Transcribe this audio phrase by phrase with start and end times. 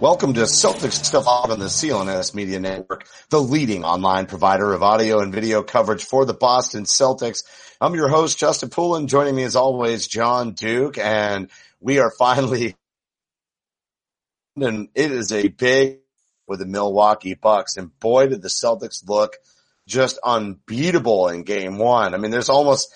[0.00, 5.20] Welcome to Celtics Stuff on the CLNS Media Network, the leading online provider of audio
[5.20, 7.44] and video coverage for the Boston Celtics.
[7.80, 9.06] I'm your host, Justin Poulin.
[9.06, 11.48] Joining me as always, John Duke, and
[11.80, 12.74] we are finally,
[14.56, 16.00] and it is a big
[16.48, 19.36] with the Milwaukee Bucks, and boy did the Celtics look
[19.86, 22.14] just unbeatable in game one.
[22.14, 22.92] I mean, there's almost,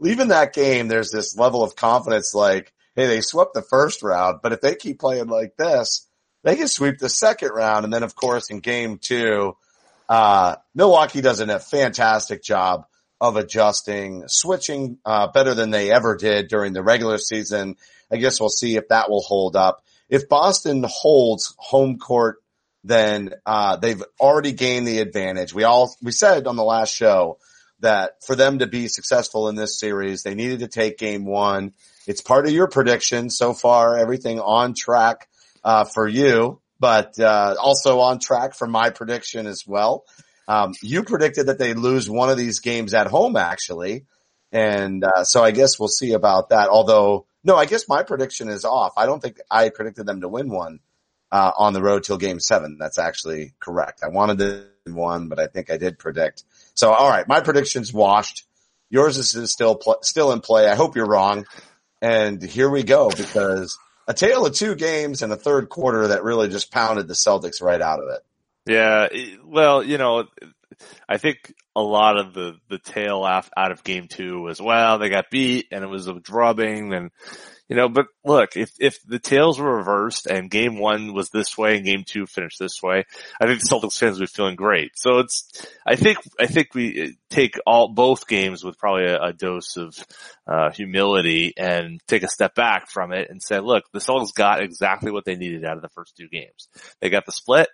[0.00, 4.40] leaving that game, there's this level of confidence like, hey, they swept the first round,
[4.42, 6.05] but if they keep playing like this,
[6.46, 7.84] they can sweep the second round.
[7.84, 9.56] And then of course in game two,
[10.08, 12.86] uh, Milwaukee does a fantastic job
[13.20, 17.74] of adjusting, switching, uh, better than they ever did during the regular season.
[18.12, 19.82] I guess we'll see if that will hold up.
[20.08, 22.36] If Boston holds home court,
[22.84, 25.52] then, uh, they've already gained the advantage.
[25.52, 27.38] We all, we said on the last show
[27.80, 31.72] that for them to be successful in this series, they needed to take game one.
[32.06, 35.28] It's part of your prediction so far, everything on track
[35.66, 40.04] uh, for you, but uh, also on track for my prediction as well.
[40.46, 44.06] Um, you predicted that they lose one of these games at home, actually,
[44.52, 46.68] and uh, so I guess we'll see about that.
[46.68, 48.92] Although, no, I guess my prediction is off.
[48.96, 50.78] I don't think I predicted them to win one
[51.32, 52.76] uh, on the road till Game Seven.
[52.78, 54.04] That's actually correct.
[54.04, 56.44] I wanted to one, but I think I did predict.
[56.74, 58.44] So, all right, my prediction's washed.
[58.88, 60.68] Yours is still pl- still in play.
[60.68, 61.44] I hope you're wrong.
[62.00, 66.24] And here we go because a tale of two games and a third quarter that
[66.24, 68.20] really just pounded the Celtics right out of it.
[68.66, 69.08] Yeah,
[69.44, 70.24] well, you know,
[71.08, 74.98] I think a lot of the the tail out out of game two was well
[74.98, 77.10] they got beat and it was a drubbing and
[77.68, 81.58] you know, but look, if if the tails were reversed and game one was this
[81.58, 83.04] way and game two finished this way,
[83.40, 84.92] I think the Celtics fans would be feeling great.
[84.94, 89.32] So it's, I think I think we take all both games with probably a, a
[89.32, 89.96] dose of
[90.46, 94.62] uh, humility and take a step back from it and say, look, the Celtics got
[94.62, 96.68] exactly what they needed out of the first two games.
[97.00, 97.68] They got the split.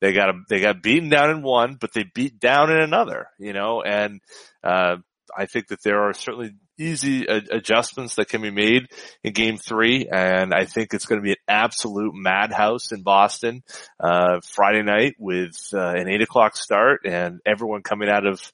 [0.00, 3.28] They got a, they got beaten down in one, but they beat down in another,
[3.38, 4.20] you know, and,
[4.62, 4.96] uh,
[5.36, 8.88] I think that there are certainly easy adjustments that can be made
[9.22, 10.08] in game three.
[10.10, 13.62] And I think it's going to be an absolute madhouse in Boston,
[14.00, 18.52] uh, Friday night with uh, an eight o'clock start and everyone coming out of,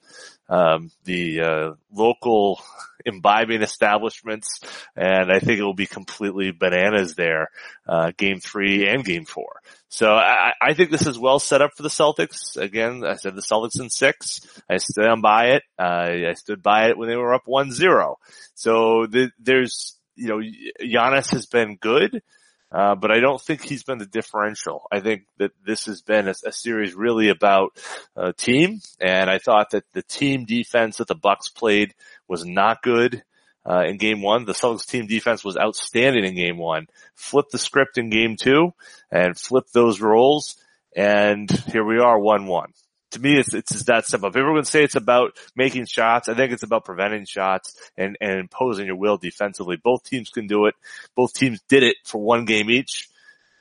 [0.48, 2.60] um, the, uh, local
[3.06, 4.60] imbibing establishments.
[4.96, 7.48] And I think it will be completely bananas there,
[7.86, 9.60] uh, game three and game four.
[9.94, 12.56] So I, I, think this is well set up for the Celtics.
[12.56, 14.40] Again, I said the Celtics in six.
[14.68, 15.62] I stand by it.
[15.78, 18.16] Uh, I stood by it when they were up 1-0.
[18.54, 20.40] So the, there's, you know,
[20.84, 22.24] Giannis has been good.
[22.72, 24.88] Uh, but I don't think he's been the differential.
[24.90, 27.78] I think that this has been a, a series really about
[28.16, 31.94] uh, team, and I thought that the team defense that the Bucks played
[32.26, 33.22] was not good.
[33.66, 36.86] Uh, in game one, the Celtics team defense was outstanding in game one.
[37.14, 38.74] Flip the script in game two
[39.10, 40.56] and flip those roles.
[40.94, 42.72] And here we are, one one.
[43.12, 44.28] To me, it's, it's that simple.
[44.28, 48.38] If everyone say it's about making shots, I think it's about preventing shots and, and
[48.40, 49.76] imposing your will defensively.
[49.76, 50.74] Both teams can do it.
[51.14, 53.08] Both teams did it for one game each.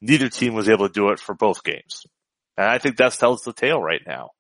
[0.02, 2.06] Neither team was able to do it for both games.
[2.58, 4.32] And I think that tells the tale right now.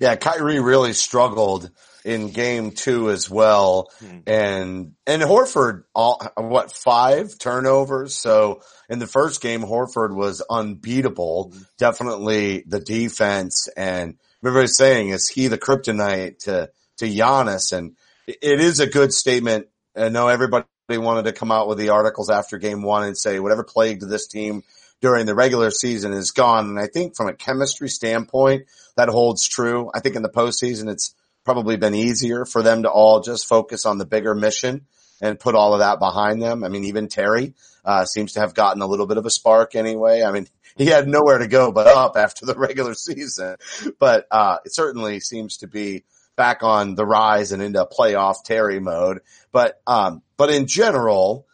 [0.00, 1.70] Yeah, Kyrie really struggled
[2.04, 3.90] in game two as well.
[4.00, 4.18] Hmm.
[4.26, 8.14] And, and Horford, all, what, five turnovers?
[8.14, 11.54] So in the first game, Horford was unbeatable.
[11.78, 17.72] Definitely the defense and everybody's saying, is he the kryptonite to, to Giannis?
[17.72, 17.96] And
[18.26, 19.68] it is a good statement.
[19.96, 23.38] I know everybody wanted to come out with the articles after game one and say
[23.38, 24.62] whatever plagued this team
[25.02, 26.70] during the regular season is gone.
[26.70, 28.66] And I think from a chemistry standpoint,
[28.96, 29.90] that holds true.
[29.94, 31.14] I think in the postseason, it's
[31.44, 34.86] probably been easier for them to all just focus on the bigger mission
[35.20, 36.64] and put all of that behind them.
[36.64, 37.54] I mean, even Terry,
[37.84, 40.22] uh, seems to have gotten a little bit of a spark anyway.
[40.22, 40.46] I mean,
[40.76, 43.56] he had nowhere to go but up after the regular season,
[43.98, 46.04] but, uh, it certainly seems to be
[46.36, 49.20] back on the rise and into playoff Terry mode.
[49.50, 51.46] But, um, but in general,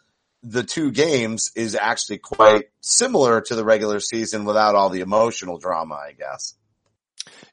[0.43, 5.57] the two games is actually quite similar to the regular season without all the emotional
[5.57, 6.55] drama, I guess.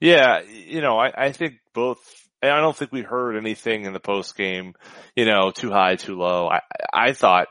[0.01, 1.99] Yeah, you know, I, I think both.
[2.43, 4.75] I don't think we heard anything in the post game,
[5.17, 6.49] you know, too high, too low.
[6.49, 6.61] I
[6.93, 7.49] I thought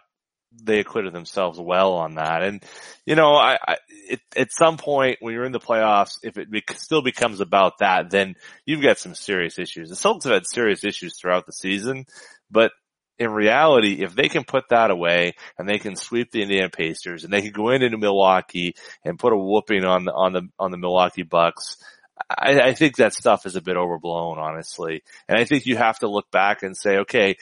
[0.63, 2.63] they acquitted themselves well on that, and
[3.05, 6.47] you know, I, I it, at some point when you're in the playoffs, if it
[6.75, 8.35] still becomes about that, then
[8.65, 9.89] you've got some serious issues.
[9.89, 12.05] The Celtics have had serious issues throughout the season,
[12.49, 12.71] but
[13.17, 17.23] in reality, if they can put that away and they can sweep the Indiana Pacers
[17.23, 20.71] and they can go into Milwaukee and put a whooping on the on the on
[20.71, 21.77] the Milwaukee Bucks,
[22.29, 25.03] I, I think that stuff is a bit overblown, honestly.
[25.27, 27.37] And I think you have to look back and say, okay,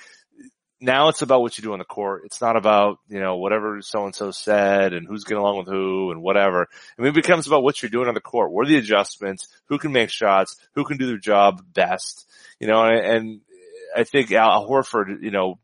[0.80, 2.24] now it's about what you do on the court.
[2.25, 5.68] It's not about, you know, whatever so and so said and who's getting along with
[5.68, 6.68] who and whatever.
[6.98, 8.52] I mean, it becomes about what you're doing on the court.
[8.52, 9.48] What are the adjustments?
[9.70, 10.58] Who can make shots?
[10.75, 12.30] Who can do their job best?
[12.60, 13.42] You know, and, and
[13.96, 15.60] I think Al Horford, you know,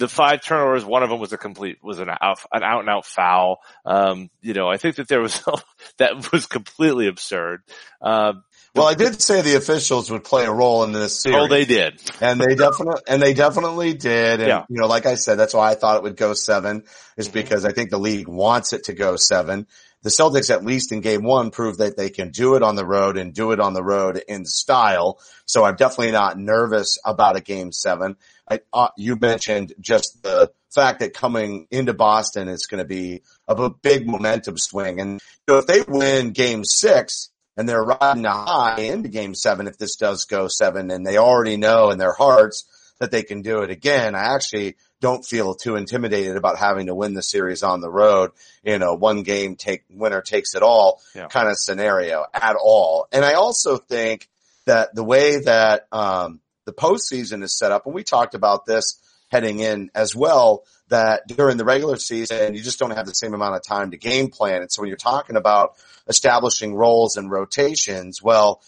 [0.00, 2.88] the five turnovers, one of them was a complete, was an out, an out and
[2.88, 3.60] out foul.
[3.84, 5.40] Um, you know, I think that there was,
[5.98, 7.62] that was completely absurd.
[8.00, 8.42] Um,
[8.74, 11.38] well, I did say the officials would play a role in this series.
[11.38, 12.00] Oh, they did.
[12.20, 14.40] And they definitely, and they definitely did.
[14.40, 14.64] And, Yeah.
[14.70, 16.84] you know, like I said, that's why I thought it would go seven
[17.16, 19.66] is because I think the league wants it to go seven.
[20.02, 22.86] The Celtics, at least in game one, proved that they can do it on the
[22.86, 25.18] road and do it on the road in style.
[25.44, 28.16] So I'm definitely not nervous about a game seven.
[28.50, 33.22] I, uh, you mentioned just the fact that coming into Boston is going to be
[33.46, 35.00] a big momentum swing.
[35.00, 35.12] And
[35.48, 39.66] you know, if they win game six and they're riding a high into game seven,
[39.66, 42.64] if this does go seven and they already know in their hearts
[42.98, 46.94] that they can do it again, I actually don't feel too intimidated about having to
[46.94, 48.32] win the series on the road
[48.62, 51.28] in a one game take winner takes it all Yeah.
[51.28, 53.06] kind of scenario at all.
[53.10, 54.28] And I also think
[54.66, 58.98] that the way that, um, the postseason is set up, and we talked about this
[59.30, 63.32] heading in as well, that during the regular season, you just don't have the same
[63.32, 64.60] amount of time to game plan.
[64.60, 65.74] And so when you're talking about
[66.08, 68.60] establishing roles and rotations, well,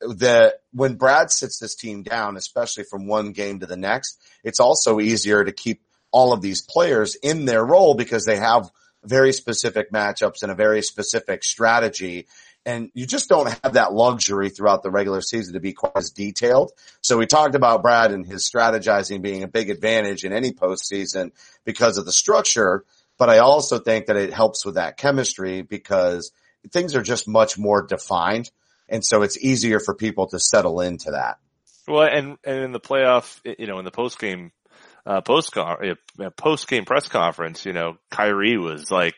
[0.00, 4.60] the when Brad sits this team down, especially from one game to the next, it's
[4.60, 8.70] also easier to keep all of these players in their role because they have
[9.04, 12.26] very specific matchups and a very specific strategy.
[12.66, 16.10] And you just don't have that luxury throughout the regular season to be quite as
[16.10, 16.72] detailed.
[17.00, 21.30] So we talked about Brad and his strategizing being a big advantage in any postseason
[21.64, 22.84] because of the structure.
[23.18, 26.32] But I also think that it helps with that chemistry because
[26.72, 28.50] things are just much more defined.
[28.88, 31.38] And so it's easier for people to settle into that.
[31.86, 34.50] Well, and, and in the playoff, you know, in the post game,
[35.06, 35.54] uh, post
[36.36, 39.14] post game press conference, you know, Kyrie was like,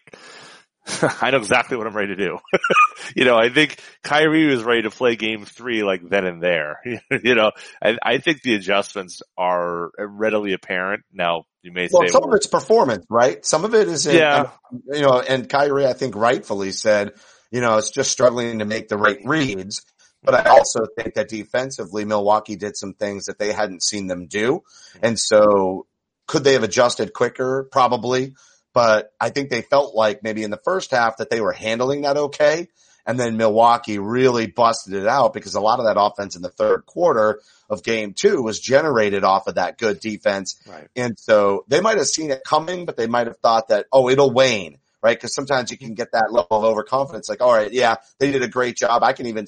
[1.22, 2.38] I know exactly what I'm ready to do.
[3.16, 6.80] you know, I think Kyrie was ready to play game three like then and there.
[7.24, 7.52] you know,
[7.82, 11.02] I, I think the adjustments are readily apparent.
[11.12, 13.44] Now, you may Well, say, some of it's performance, right?
[13.44, 14.50] Some of it is, in, Yeah.
[14.86, 17.12] you know, and Kyrie, I think rightfully said,
[17.50, 19.82] you know, it's just struggling to make the right reads.
[20.22, 24.26] But I also think that defensively, Milwaukee did some things that they hadn't seen them
[24.26, 24.62] do.
[25.00, 25.86] And so
[26.26, 27.68] could they have adjusted quicker?
[27.70, 28.34] Probably.
[28.78, 32.02] But I think they felt like maybe in the first half that they were handling
[32.02, 32.68] that okay.
[33.04, 36.48] And then Milwaukee really busted it out because a lot of that offense in the
[36.48, 40.62] third quarter of game two was generated off of that good defense.
[40.64, 40.86] Right.
[40.94, 44.08] And so they might have seen it coming, but they might have thought that, oh,
[44.08, 45.18] it'll wane, right?
[45.18, 47.28] Cause sometimes you can get that level of overconfidence.
[47.28, 49.02] Like, all right, yeah, they did a great job.
[49.02, 49.46] I can even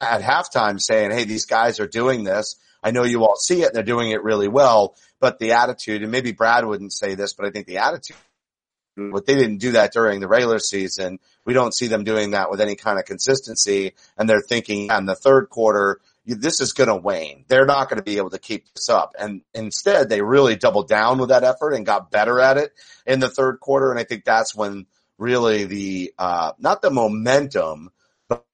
[0.00, 2.56] at halftime saying, Hey, these guys are doing this.
[2.82, 3.74] I know you all see it.
[3.74, 7.46] They're doing it really well, but the attitude, and maybe Brad wouldn't say this, but
[7.46, 8.18] I think the attitude,
[8.94, 11.18] but they didn't do that during the regular season.
[11.46, 13.94] We don't see them doing that with any kind of consistency.
[14.18, 17.46] And they're thinking in the third quarter, this is going to wane.
[17.48, 19.14] They're not going to be able to keep this up.
[19.18, 22.74] And instead they really doubled down with that effort and got better at it
[23.06, 23.90] in the third quarter.
[23.90, 24.84] And I think that's when
[25.16, 27.92] really the, uh, not the momentum,
[28.28, 28.44] but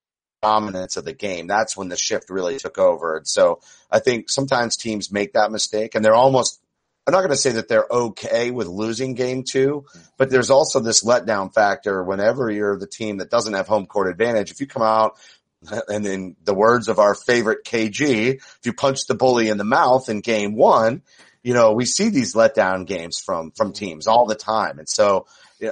[0.41, 1.49] dominance of the game.
[1.49, 3.17] That's when the shift really took over.
[3.17, 3.61] And so
[3.91, 6.60] I think sometimes teams make that mistake and they're almost,
[7.07, 9.85] I'm not going to say that they're okay with losing game two,
[10.17, 10.33] but mm-hmm.
[10.33, 14.51] there's also this letdown factor whenever you're the team that doesn't have home court advantage.
[14.51, 15.19] If you come out
[15.89, 19.65] and in the words of our favorite KG, if you punch the bully in the
[19.65, 21.03] mouth in game one,
[21.43, 23.85] you know, we see these letdown games from, from mm-hmm.
[23.85, 24.79] teams all the time.
[24.79, 25.27] And so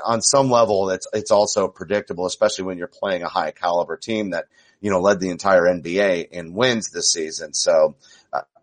[0.05, 4.31] on some level, it's, it's also predictable, especially when you're playing a high caliber team
[4.31, 4.47] that,
[4.81, 7.53] you know, led the entire NBA in wins this season.
[7.53, 7.97] So,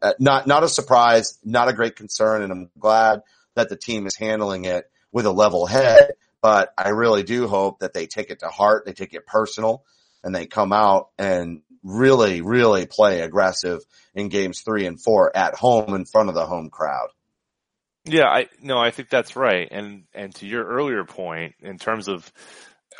[0.05, 2.41] uh, not, not a surprise, not a great concern.
[2.41, 3.21] And I'm glad
[3.55, 7.79] that the team is handling it with a level head, but I really do hope
[7.79, 8.85] that they take it to heart.
[8.85, 9.83] They take it personal
[10.23, 13.79] and they come out and really, really play aggressive
[14.13, 17.09] in games three and four at home in front of the home crowd.
[18.07, 19.67] Yeah, I no, I think that's right.
[19.71, 22.31] And and to your earlier point, in terms of,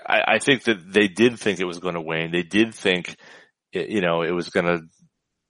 [0.05, 2.31] I, I think that they did think it was going to wane.
[2.31, 3.15] They did think,
[3.71, 4.81] it, you know, it was going to,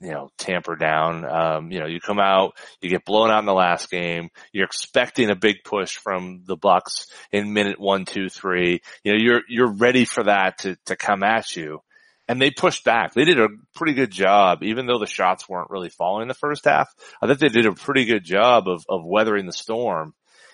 [0.02, 1.26] you know, tamper down.
[1.26, 4.30] Um, you know, you come out, you get blown out in the last game.
[4.52, 8.82] You're expecting a big push from the Bucks in minute one, two, three.
[9.04, 11.82] You know, you're you're ready for that to to come at you
[12.28, 13.14] and they pushed back.
[13.14, 16.34] They did a pretty good job, even though the shots weren't really falling in the
[16.34, 16.90] first half.
[17.22, 20.14] I think they did a pretty good job of, of weathering the storm.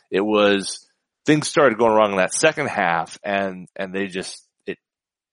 [0.10, 0.86] It was,
[1.26, 4.78] things started going wrong in that second half and, and they just, it,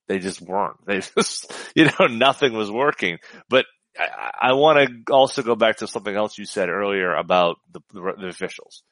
[0.07, 0.77] they just weren't.
[0.85, 3.17] They just, you know, nothing was working.
[3.49, 3.65] But
[3.99, 7.81] I, I want to also go back to something else you said earlier about the,
[7.93, 8.83] the, the officials.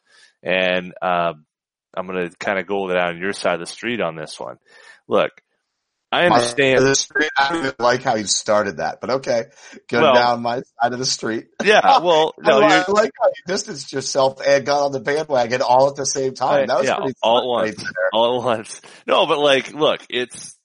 [0.44, 1.46] And, um,
[1.96, 4.58] I'm going to kind of go down your side of the street on this one.
[5.08, 5.32] Look,
[6.12, 6.86] I understand.
[6.86, 9.46] The street, I don't even like how you started that, but okay.
[9.90, 11.48] Go Well- down my side of the street.
[11.64, 15.62] Yeah, well, no, I, you're, like how you distanced yourself and got on the bandwagon
[15.62, 16.68] all at the same time.
[16.68, 17.78] That was yeah, pretty all at once.
[17.84, 18.82] right all at once.
[19.06, 20.57] No, but like, look, it's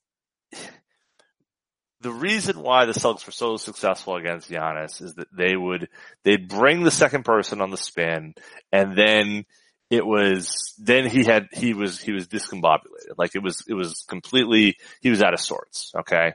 [2.02, 5.88] the reason why the Celtics were so successful against Giannis is that they would
[6.24, 8.34] they'd bring the second person on the spin,
[8.72, 9.44] and then
[9.90, 13.14] it was then he had he was he was discombobulated.
[13.16, 15.92] Like it was it was completely he was out of sorts.
[15.96, 16.32] Okay,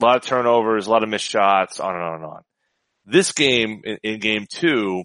[0.00, 2.42] a lot of turnovers, a lot of missed shots, on and on and on.
[3.06, 5.04] This game in, in game two,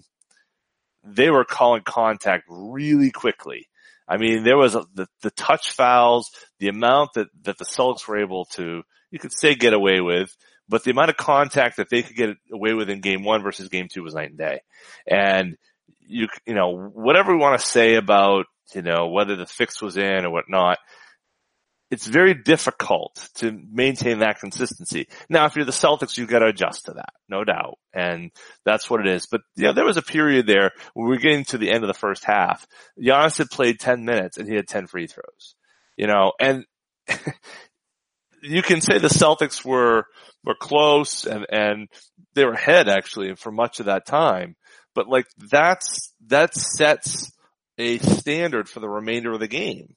[1.04, 3.68] they were calling contact really quickly.
[4.08, 8.06] I mean, there was a, the, the touch fouls, the amount that, that the Celtics
[8.06, 10.36] were able to, you could say get away with,
[10.68, 13.68] but the amount of contact that they could get away with in game one versus
[13.68, 14.60] game two was night and day.
[15.06, 15.56] And
[16.00, 19.96] you, you know, whatever we want to say about, you know, whether the fix was
[19.96, 20.78] in or whatnot,
[21.90, 25.08] it's very difficult to maintain that consistency.
[25.28, 27.78] Now, if you're the Celtics, you've got to adjust to that, no doubt.
[27.92, 28.30] And
[28.64, 29.26] that's what it is.
[29.26, 31.84] But, you know, there was a period there where we were getting to the end
[31.84, 32.66] of the first half.
[32.98, 35.54] Giannis had played 10 minutes and he had 10 free throws,
[35.98, 36.64] you know, and
[38.42, 40.04] you can say the Celtics were,
[40.44, 41.88] were close and, and
[42.34, 44.56] they were ahead actually for much of that time.
[44.94, 47.30] But like that's, that sets
[47.78, 49.94] a standard for the remainder of the game.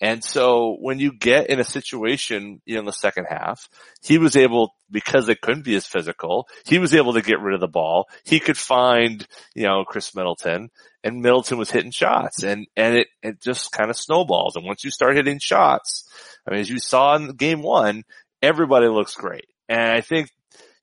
[0.00, 3.68] And so when you get in a situation, you know, in the second half,
[4.02, 7.54] he was able, because they couldn't be as physical, he was able to get rid
[7.54, 8.08] of the ball.
[8.24, 10.70] He could find, you know, Khris Middleton
[11.04, 14.56] and Middleton was hitting shots and, and it, it just kind of snowballs.
[14.56, 16.08] And once you start hitting shots,
[16.46, 18.04] I mean, as you saw in game one,
[18.40, 19.48] everybody looks great.
[19.68, 20.30] And I think,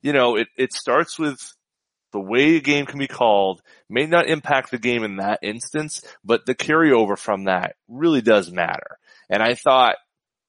[0.00, 1.54] you know, it, it starts with
[2.12, 3.60] the way a game can be called
[3.90, 8.50] may not impact the game in that instance, but the carryover from that really does
[8.50, 8.98] matter.
[9.28, 9.96] And I thought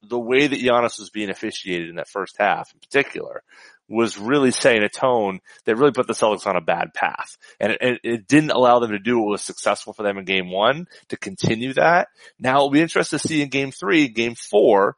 [0.01, 3.43] the way that Giannis was being officiated in that first half in particular
[3.89, 7.38] was really setting a tone that really put the Celtics on a bad path.
[7.59, 10.51] And it, it, didn't allow them to do what was successful for them in game
[10.51, 12.07] one to continue that.
[12.39, 14.95] Now it'll be interesting to see in game three, game four,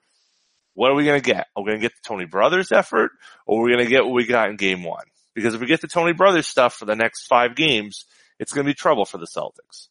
[0.73, 1.47] what are we going to get?
[1.55, 3.11] Are we going to get the Tony Brothers effort
[3.45, 5.05] or are we going to get what we got in game one?
[5.33, 8.05] Because if we get the Tony Brothers stuff for the next five games,
[8.39, 9.87] it's going to be trouble for the Celtics.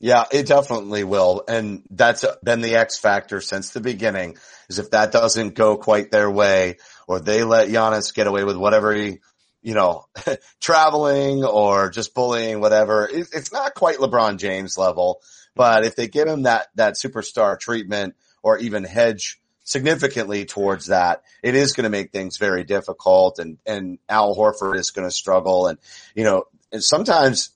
[0.00, 1.44] Yeah, it definitely will.
[1.48, 4.36] And that's been the X factor since the beginning
[4.68, 8.56] is if that doesn't go quite their way or they let Giannis get away with
[8.56, 9.20] whatever he,
[9.62, 10.06] you know,
[10.60, 13.08] traveling or just bullying, whatever.
[13.08, 15.22] It, it's not quite LeBron James level,
[15.54, 21.22] but if they give him that, that superstar treatment or even hedge significantly towards that,
[21.42, 25.14] it is going to make things very difficult and, and Al Horford is going to
[25.14, 25.68] struggle.
[25.68, 25.78] And,
[26.14, 27.53] you know, and sometimes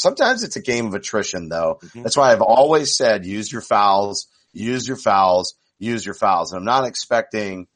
[0.00, 1.78] Sometimes it's a game of attrition though.
[1.82, 2.02] Mhm.
[2.02, 6.52] That's why I've always said use your fouls, use your fouls, use your fouls.
[6.52, 7.66] And I'm not expecting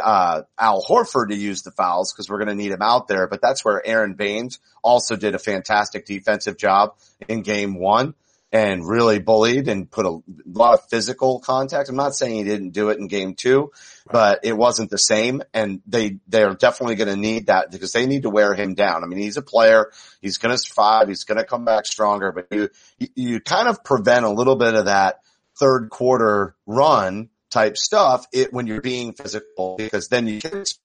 [0.00, 3.26] uh, Al Horford to use the fouls because we're going to need him out there.
[3.26, 6.94] But that's where Aron Baynes also did a fantastic defensive job
[7.28, 8.14] in game one
[8.52, 11.88] and really bullied and put a lot of physical contact.
[11.88, 13.72] I'm not saying he didn't do it in game two,
[14.10, 15.42] but it wasn't the same.
[15.54, 19.02] And they, they're definitely going to need that because they need to wear him down.
[19.02, 19.90] I mean, he's a player.
[20.20, 21.08] He's going to survive.
[21.08, 22.68] He's going to come back stronger, but you,
[23.16, 25.20] you, kind of prevent a little bit of that
[25.58, 30.80] third quarter run type stuff it, when you're being physical because then you can expect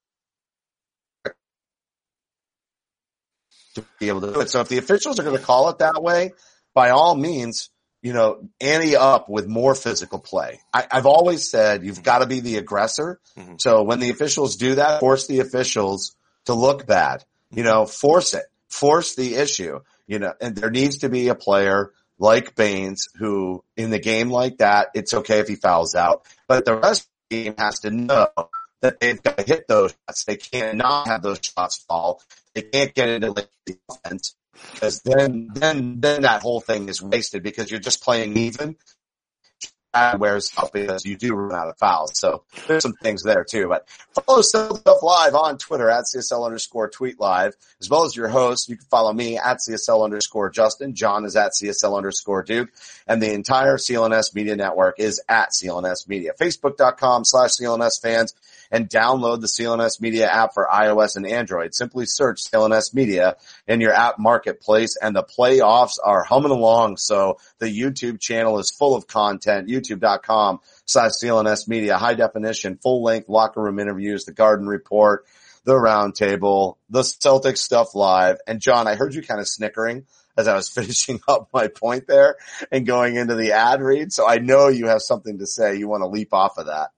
[3.75, 4.49] to be able to do it.
[4.49, 6.31] So if the officials are going to call it that way,
[6.77, 7.71] by all means,
[8.03, 10.59] you know, ante up with more physical play.
[10.71, 13.19] I, I've always said you've got to be the aggressor.
[13.35, 13.59] Mhm.
[13.59, 16.15] So when the officials do that, force the officials
[16.45, 17.25] to look bad.
[17.49, 19.79] You know, force it, force the issue.
[20.05, 24.29] You know, and there needs to be a player like Baynes who, in the game
[24.29, 27.79] like that, it's okay if he fouls out, but the rest of the team has
[27.79, 28.27] to know
[28.81, 30.25] that they've got to hit those shots.
[30.25, 32.21] They cannot have those shots fall.
[32.53, 34.35] They can't get into like, the offense
[34.73, 38.75] because then, then, then that whole thing is wasted because you're just playing even.
[39.93, 42.11] That wears off because you do run out of fouls.
[42.19, 46.89] So there's some things there too, but follow Stuff Live on Twitter at CSL underscore
[46.89, 48.69] tweet live, as well as your host.
[48.69, 50.93] You can follow me at CSL underscore Justin.
[50.93, 52.69] John is at CSL underscore Duke
[53.07, 56.33] and the entire CLNS media network is at CLNS media.
[56.39, 58.35] Facebook.com slash CLNS fans
[58.71, 61.73] and download the CLNS media app for iOS and Android.
[61.73, 63.35] Simply search CLNS media
[63.67, 66.97] in your app marketplace and the playoffs are humming along.
[66.97, 73.03] So the YouTube channel is full of content, youtube.com slash CLNS media, high definition, full
[73.03, 75.25] length locker room interviews, the garden report,
[75.63, 78.37] the roundtable, the Celtics stuff live.
[78.47, 80.05] And John, I heard you kind of snickering
[80.37, 82.37] as I was finishing up my point there
[82.71, 84.13] and going into the ad read.
[84.13, 85.75] So I know you have something to say.
[85.75, 86.91] You want to leap off of that.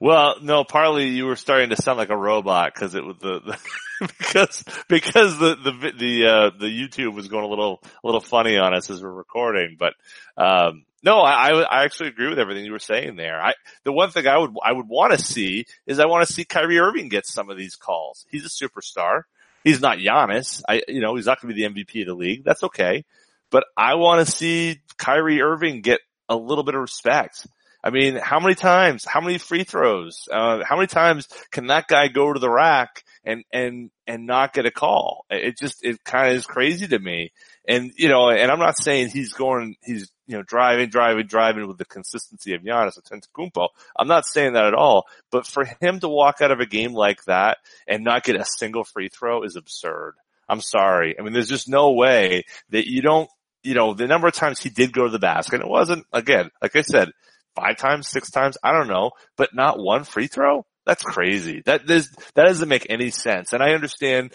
[0.00, 3.40] Well, no, partly you were starting to sound like a robot because it was the,
[3.40, 3.58] the
[4.18, 8.58] because because the the the uh, the YouTube was going a little a little funny
[8.58, 9.94] on us as we're recording, but
[10.36, 13.40] um, no, I I I actually agree with everything you were saying there.
[13.40, 16.32] I the one thing I would I would want to see is I want to
[16.32, 18.26] see Kyrie Irving get some of these calls.
[18.30, 19.22] He's a superstar.
[19.64, 20.62] He's not Giannis.
[20.68, 22.44] I you know he's not going to be the MVP of the league.
[22.44, 23.04] That's okay,
[23.50, 27.46] but I want to see Kyrie Irving get a little bit of respect.
[27.84, 31.88] I mean, how many times, how many free throws, uh, how many times can that
[31.88, 35.24] guy go to the rack and, and, and not get a call?
[35.30, 37.32] It just, it kind of is crazy to me.
[37.66, 41.66] And, you know, and I'm not saying he's going, he's, you know, driving, driving, driving
[41.66, 43.68] with the consistency of Giannis Antetokounmpo.
[43.96, 46.94] I'm not saying that at all, but for him to walk out of a game
[46.94, 50.14] like that and not get a single free throw is absurd.
[50.48, 51.16] I'm sorry.
[51.18, 53.28] I mean, there's just no way that you don't,
[53.62, 56.50] you know, the number of times he did go to the basket, it wasn't, again,
[56.60, 57.12] like I said,
[57.54, 60.66] five times, six times, I don't know, but not one free throw?
[60.84, 61.62] That's crazy.
[61.64, 63.52] That is, that doesn't make any sense.
[63.52, 64.32] And I understand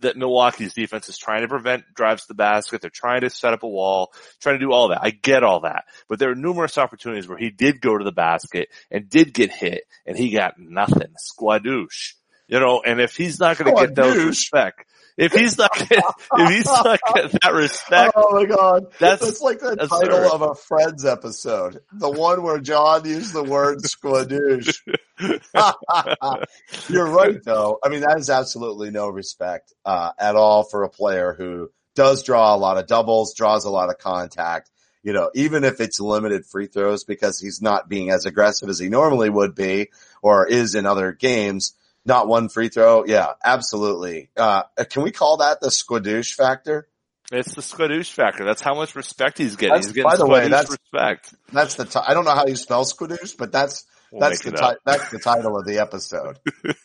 [0.00, 2.80] that Milwaukee's defense is trying to prevent drives to the basket.
[2.80, 5.00] They're trying to set up a wall, trying to do all that.
[5.02, 5.84] I get all that.
[6.08, 9.52] But there are numerous opportunities where he did go to the basket and did get
[9.52, 11.14] hit and he got nothing.
[11.18, 12.14] Squadouche.
[12.48, 14.84] You know, and if he's not going to get those respect,
[15.20, 19.60] if he's not, if he's not getting that respect, Oh my god, That's that's like
[19.60, 19.88] the absurd.
[19.88, 24.74] title of a Friends episode, the one where John used the word squadouche.
[26.88, 27.78] You're right, though.
[27.84, 32.22] I mean, that is absolutely no respect uh, at all for a player who does
[32.22, 34.70] draw a lot of doubles, draws a lot of contact.
[35.02, 38.78] You know, even if it's limited free throws because he's not being as aggressive as
[38.78, 39.88] he normally would be
[40.22, 41.74] or is in other games.
[42.06, 43.04] Not one free throw.
[43.04, 44.30] Yeah, absolutely.
[44.36, 46.86] Uh, can we call that the squadouche factor?
[47.32, 48.44] it's the Squadouche factor.
[48.44, 49.68] That's how much respect he's getting.
[49.74, 51.32] That's- he's getting by the way, that's- respect.
[51.52, 51.84] That's the.
[51.84, 55.10] Ti- I don't know how you spell squadouche, but that's We'll that's the ti- that's
[55.10, 56.38] the title of the episode.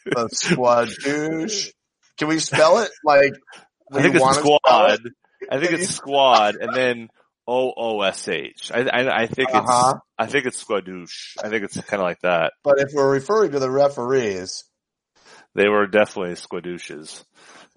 [0.06, 1.71] the squadouche.
[2.17, 3.34] Can we spell it like?
[3.91, 4.99] I think it's squad.
[5.06, 5.13] it?
[5.49, 7.10] I think it's squad and then
[7.47, 8.71] O O S H.
[8.73, 9.93] I I I think Uh-huh.
[9.95, 11.38] it's I think it's squadouche.
[11.43, 12.54] I think it's kind of like that.
[12.63, 14.63] But if we're referring to the referees,
[15.56, 17.24] They were definitely squadouches.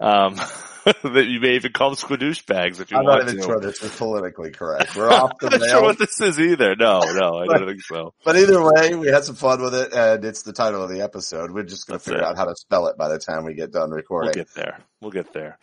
[0.01, 0.35] Um,
[0.85, 3.43] that you may even call them squadouche bags if you I'm not want even to.
[3.43, 4.95] sure this is politically correct.
[4.95, 6.75] We're off the I'm not sure what this is either.
[6.75, 8.13] No, no, I don't think so.
[8.23, 11.01] But either way, we had some fun with it, and it's the title of the
[11.01, 11.51] episode.
[11.51, 12.25] We're just going to figure it.
[12.25, 14.33] out how to spell it by the time we get done recording.
[14.35, 14.79] We'll get there.
[15.01, 15.57] We'll get there.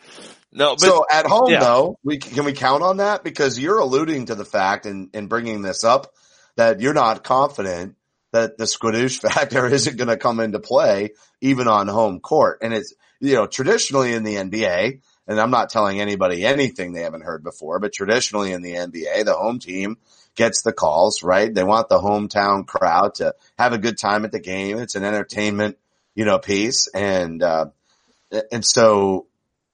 [0.51, 1.59] No, but so at home yeah.
[1.59, 5.27] though, we can we count on that because you're alluding to the fact and in,
[5.27, 6.13] bringing this up
[6.55, 7.95] that you're not confident
[8.41, 12.59] that the squadouche factor isn't going to come into play even on home court.
[12.61, 17.01] And it's you know traditionally in the NBA, and I'm not telling anybody anything they
[17.01, 19.97] haven't heard before, but traditionally in the NBA, the home team
[20.35, 21.53] gets the calls, right?
[21.53, 24.77] They want the hometown crowd to have a good time at the game.
[24.77, 25.77] It's an entertainment,
[26.15, 26.87] you know, piece.
[26.87, 27.65] And, uh,
[28.51, 29.25] and so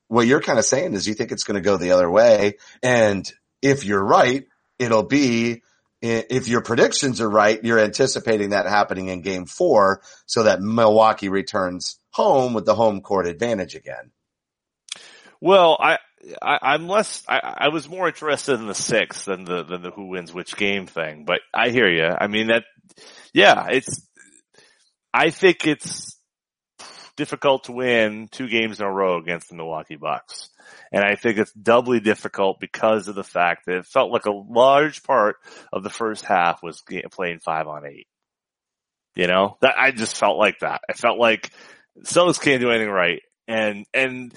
[0.08, 2.56] what you're kind of saying is you think it's going to go the other way.
[2.82, 3.30] And
[3.62, 4.48] if you're right,
[4.80, 5.62] it'll be,
[6.04, 11.30] if your predictions are right, you're anticipating that happening in game four so that Milwaukee
[11.30, 14.12] returns home with the home court advantage again.
[15.40, 16.00] Well, I,
[16.42, 17.24] I I'm less.
[17.28, 20.58] I, I was more interested in the six than the than the who wins which
[20.58, 21.26] game thing.
[21.26, 22.06] But I hear you.
[22.06, 22.64] I mean that.
[23.34, 24.06] Yeah, it's.
[25.14, 26.18] I think it's
[27.16, 30.50] difficult to win two games in a row against the Milwaukee Bucks.
[30.92, 34.32] And I think it's doubly difficult because of the fact that it felt like a
[34.32, 35.38] large part
[35.72, 38.08] of the first half was playing five on eight.
[39.16, 40.82] You know, that I just felt like that.
[40.90, 41.52] I felt like
[42.04, 43.22] Celtics can't do anything right.
[43.48, 44.34] And, and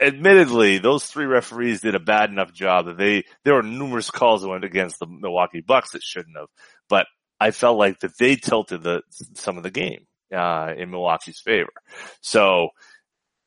[0.00, 4.42] admittedly, those three referees did a bad enough job that they, there were numerous calls
[4.42, 6.48] that went against the Milwaukee Bucks that shouldn't have,
[6.88, 7.06] but
[7.38, 9.02] I felt like that they tilted the,
[9.34, 11.72] some of the game, uh, in Milwaukee's favor.
[12.20, 12.68] So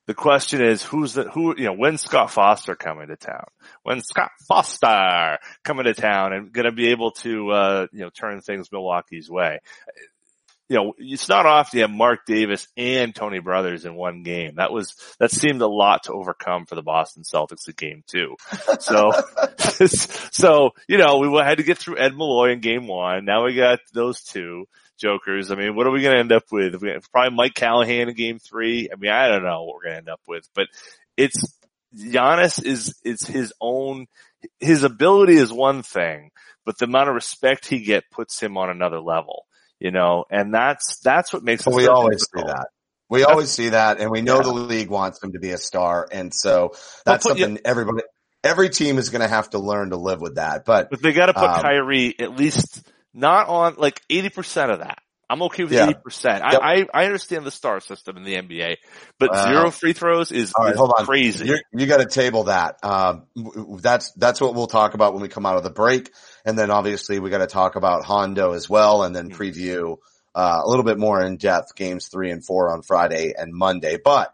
[0.06, 3.46] the question is who's the, who, you know, when's Scott Foster coming to town?
[3.84, 8.10] When's Scott Foster coming to town and going to be able to, uh, you know,
[8.10, 9.60] turn things Milwaukee's way?
[10.70, 14.56] you know, it's not often you have Mark Davis and Tony Brothers in one game.
[14.56, 18.38] That was, that seemed a lot to overcome for the Boston Celtics in game two.
[18.80, 19.12] So,
[19.86, 23.26] so, you know, we had to get through Ed Malloy in game one.
[23.26, 25.52] Now we got those two jokers.
[25.52, 26.82] I mean, what are we going to end up with?
[27.12, 28.90] Probably Mike Callahan in game three.
[28.92, 30.68] I mean, I don't know what we're going to end up with, but
[31.18, 31.58] it's,
[31.96, 34.08] Giannis is, is his own,
[34.60, 36.32] his ability is one thing,
[36.66, 39.46] but the amount of respect he get puts him on another level
[39.84, 42.48] you know, and that's, that's what makes well, we always difficult.
[42.48, 42.68] see that.
[43.10, 44.44] We that's, always see that and we know yeah.
[44.44, 46.08] the league wants him to be a star.
[46.10, 46.72] And so
[47.06, 48.04] that's something you, everybody,
[48.46, 50.64] every team is going to have to learn to live with that.
[50.64, 54.80] But, but they got to put um, Kyrie at least not on like 80% of
[54.80, 55.00] that.
[55.30, 56.44] I'm okay with eighty percent.
[56.44, 56.62] Yep.
[56.62, 58.76] I, I understand the star system in the NBA,
[59.18, 61.06] but zero free throws is, right, hold on.
[61.06, 61.48] crazy.
[61.48, 62.78] You're, you got to table that.
[62.84, 63.24] Um,
[63.82, 66.12] that's that's what we'll talk about when we come out of the break,
[66.46, 69.42] and then obviously we got to talk about Hondo as well, and then mm-hmm.
[69.42, 69.98] preview
[70.36, 73.98] uh, a little bit more in depth games three and four on Friday and Monday.
[73.98, 74.34] But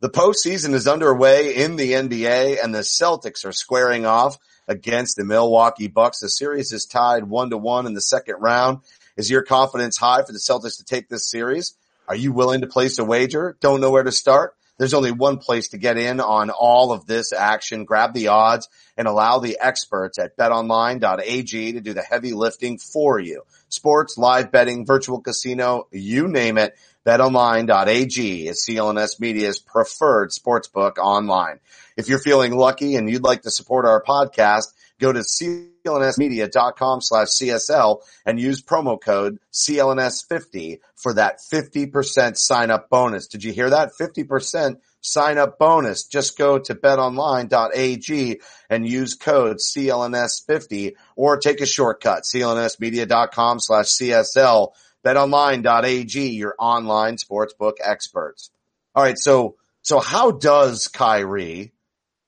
[0.00, 4.38] the postseason is underway in the NBA, and the Celtics are squaring off
[4.72, 6.18] against the Milwaukee Bucks.
[6.18, 8.80] The series is tied one to one in the second round.
[9.16, 11.74] Is your confidence high for the Celtics to take this series?
[12.08, 13.56] Are you willing to place a wager?
[13.60, 14.56] Don't know where to start?
[14.78, 17.84] There's only one place to get in on all of this action.
[17.84, 23.20] Grab the odds and allow the experts at betonline.ag to do the heavy lifting for
[23.20, 23.42] you.
[23.68, 26.74] Sports, live betting, virtual casino, you name it.
[27.06, 31.58] BetOnline.ag is CLNS Media's preferred sportsbook online.
[31.96, 37.28] If you're feeling lucky and you'd like to support our podcast, go to clnsmedia.com slash
[37.40, 43.26] CSL and use promo code CLNS50 for that 50% sign up bonus.
[43.26, 43.90] Did you hear that?
[44.00, 46.04] 50% sign up bonus.
[46.04, 54.72] Just go to betonline.ag and use code CLNS50 or take a shortcut, clnsmedia.com slash CSL.
[55.04, 58.50] BetOnline.ag, your online sportsbook experts.
[58.94, 59.18] All right.
[59.18, 61.72] So, so how does Kyrie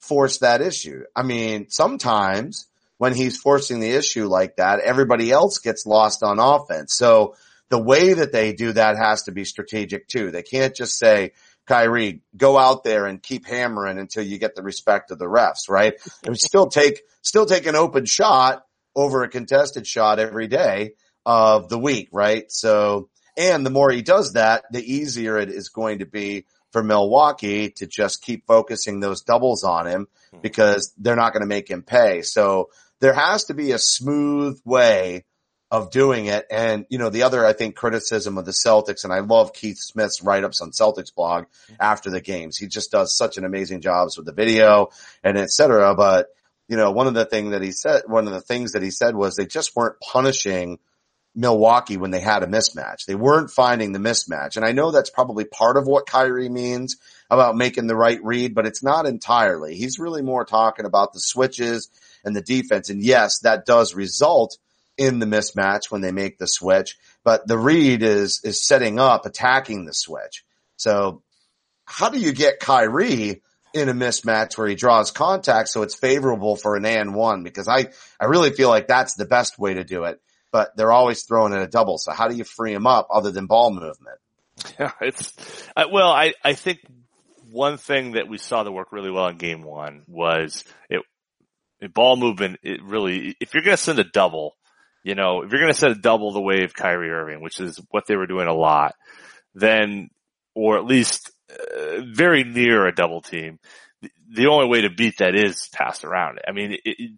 [0.04, 1.04] force that issue.
[1.16, 2.66] I mean, sometimes
[2.98, 6.94] when he's forcing the issue like that, everybody else gets lost on offense.
[6.94, 7.36] So
[7.70, 10.30] the way that they do that has to be strategic too.
[10.30, 11.32] They can't just say,
[11.66, 15.68] Kyrie, go out there and keep hammering until you get the respect of the refs,
[15.68, 15.94] right?
[16.26, 20.92] And still take, still take an open shot over a contested shot every day
[21.26, 22.50] of the week, right?
[22.52, 26.82] So, and the more he does that, the easier it is going to be for
[26.82, 30.40] Milwaukee to just keep focusing those doubles on him hmm.
[30.40, 32.22] because they're not going to make him pay.
[32.22, 35.24] So there has to be a smooth way
[35.70, 36.46] of doing it.
[36.50, 39.78] And, you know, the other, I think, criticism of the Celtics, and I love Keith
[39.78, 41.74] Smith's write-ups on Celtics blog hmm.
[41.80, 42.56] after the games.
[42.58, 44.90] He just does such an amazing jobs with the video
[45.22, 45.94] and et cetera.
[45.94, 46.26] But,
[46.68, 48.90] you know, one of the thing that he said, one of the things that he
[48.90, 50.78] said was they just weren't punishing–
[51.34, 53.06] Milwaukee when they had a mismatch.
[53.06, 54.56] They weren't finding the mismatch.
[54.56, 56.96] And I know that's probably part of what Kyrie means
[57.28, 59.74] about making the right read, but it's not entirely.
[59.74, 61.90] He's really more talking about the switches
[62.24, 62.88] and the defense.
[62.88, 64.56] And yes, that does result
[64.96, 69.26] in the mismatch when they make the switch, but the read is, is setting up,
[69.26, 70.44] attacking the switch.
[70.76, 71.22] So
[71.84, 73.42] how do you get Kyrie
[73.72, 77.42] in a mismatch where he draws contact so it's favorable for an and one?
[77.42, 77.88] Because I,
[78.20, 80.20] I really feel like that's the best way to do it
[80.54, 81.98] but they're always throwing in a double.
[81.98, 84.18] So how do you free them up other than ball movement?
[84.78, 85.32] Yeah, it's,
[85.76, 86.78] well, I, I think
[87.50, 91.02] one thing that we saw that worked really well in game one was it,
[91.80, 92.60] it ball movement.
[92.62, 94.54] It really, if you're going to send a double,
[95.02, 97.58] you know, if you're going to send a double the way of Kyrie Irving, which
[97.58, 98.94] is what they were doing a lot,
[99.56, 100.08] then,
[100.54, 103.58] or at least uh, very near a double team,
[104.32, 106.44] the only way to beat that is pass around it.
[106.46, 107.10] I mean, it,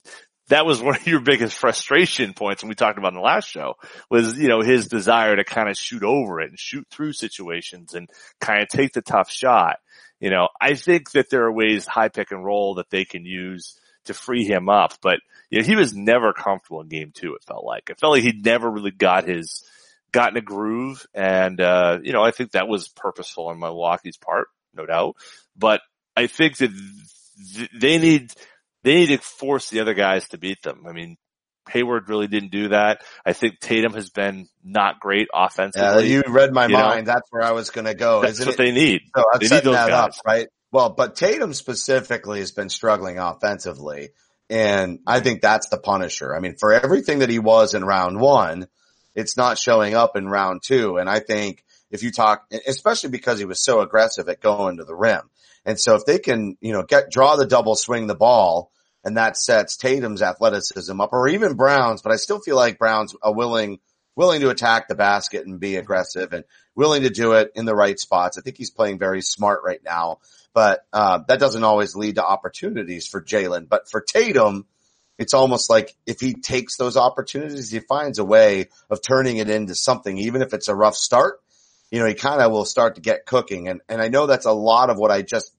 [0.48, 3.48] that was one of your biggest frustration points when we talked about in the last
[3.48, 3.74] show
[4.10, 7.94] was, you know, his desire to kind of shoot over it and shoot through situations
[7.94, 8.08] and
[8.40, 9.78] kind of take the tough shot.
[10.20, 13.26] You know, I think that there are ways high pick and roll that they can
[13.26, 15.18] use to free him up, but
[15.50, 17.90] you know, he was never comfortable in game two, it felt like.
[17.90, 19.64] It felt like he'd never really got his,
[20.12, 24.48] gotten a groove and, uh, you know, I think that was purposeful on Milwaukee's part,
[24.74, 25.16] no doubt,
[25.56, 25.82] but
[26.16, 26.70] I think that
[27.54, 28.32] th- they need,
[28.86, 30.84] they need to force the other guys to beat them.
[30.88, 31.16] I mean,
[31.70, 33.02] Hayward really didn't do that.
[33.24, 36.12] I think Tatum has been not great Yeah, offensively.
[36.12, 36.84] you read my You know?
[36.84, 37.08] mind.
[37.08, 38.22] That's where I was going to go.
[38.22, 38.58] That's Isn't what it?
[38.58, 39.00] they need.
[39.16, 40.46] So I'm They need setting those that up, right?
[40.70, 44.10] Well, but Tatum specifically has been struggling offensively.
[44.48, 46.36] And I think that's the punisher.
[46.36, 48.68] I mean, for everything that he was in round one,
[49.16, 50.98] it's not showing up in round two.
[50.98, 54.84] And I think if you talk, especially because he was so aggressive at going to
[54.84, 55.22] the rim.
[55.64, 58.70] And so if they can, you know, get, draw the double swing the ball
[59.06, 63.14] and that sets Tatum's athleticism up or even Brown's, but I still feel like Brown's
[63.22, 63.78] a willing,
[64.16, 66.42] willing to attack the basket and be aggressive and
[66.74, 68.36] willing to do it in the right spots.
[68.36, 70.18] I think he's playing very smart right now,
[70.52, 73.68] but, uh, that doesn't always lead to opportunities for Jalen.
[73.68, 74.66] But for Tatum,
[75.18, 79.48] it's almost like if he takes those opportunities, he finds a way of turning it
[79.48, 81.40] into something, even if it's a rough start.
[81.92, 83.68] You know, he kind of will start to get cooking.
[83.68, 85.52] And, and I know that's a lot of what I just,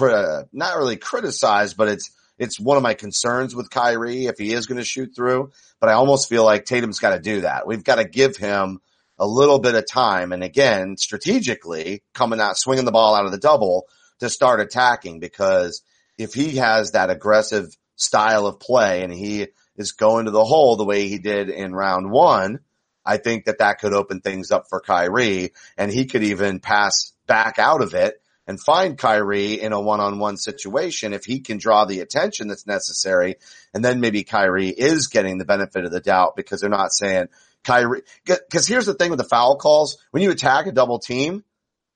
[0.00, 4.66] not really criticize, but it's, it's one of my concerns with Kyrie if he is
[4.66, 7.66] going to shoot through, but I almost feel like Tatum's got to do that.
[7.66, 8.80] We've got to give him
[9.18, 10.32] a little bit of time.
[10.32, 13.86] And again, strategically coming out, swinging the ball out of the double
[14.20, 15.82] to start attacking because
[16.18, 20.76] if he has that aggressive style of play and he is going to the hole
[20.76, 22.60] the way he did in round one,
[23.04, 27.12] I think that that could open things up for Kyrie and he could even pass
[27.26, 31.84] back out of it and find Kyrie in a one-on-one situation if he can draw
[31.84, 33.36] the attention that's necessary.
[33.72, 37.28] And then maybe Kyrie is getting the benefit of the doubt because they're not saying
[37.64, 38.02] Kyrie,
[38.50, 39.96] cause here's the thing with the foul calls.
[40.10, 41.44] When you attack a double team,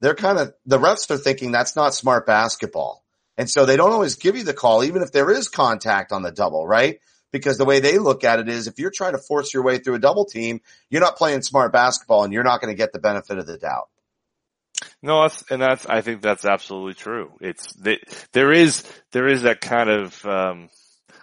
[0.00, 3.04] they're kind of, the refs are thinking that's not smart basketball.
[3.36, 6.22] And so they don't always give you the call, even if there is contact on
[6.22, 6.98] the double, right?
[7.30, 9.78] Because the way they look at it is if you're trying to force your way
[9.78, 12.92] through a double team, you're not playing smart basketball and you're not going to get
[12.92, 13.90] the benefit of the doubt.
[15.02, 17.32] No, that's, and that's, I think that's absolutely true.
[17.40, 17.98] It's, they,
[18.32, 20.68] there is, there is that kind of, um,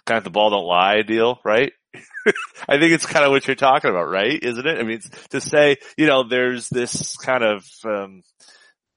[0.04, 1.72] kind of the ball don't lie deal, right?
[2.68, 4.38] I think it's kind of what you're talking about, right?
[4.42, 4.78] Isn't it?
[4.78, 8.22] I mean, to say, you know, there's this kind of, um,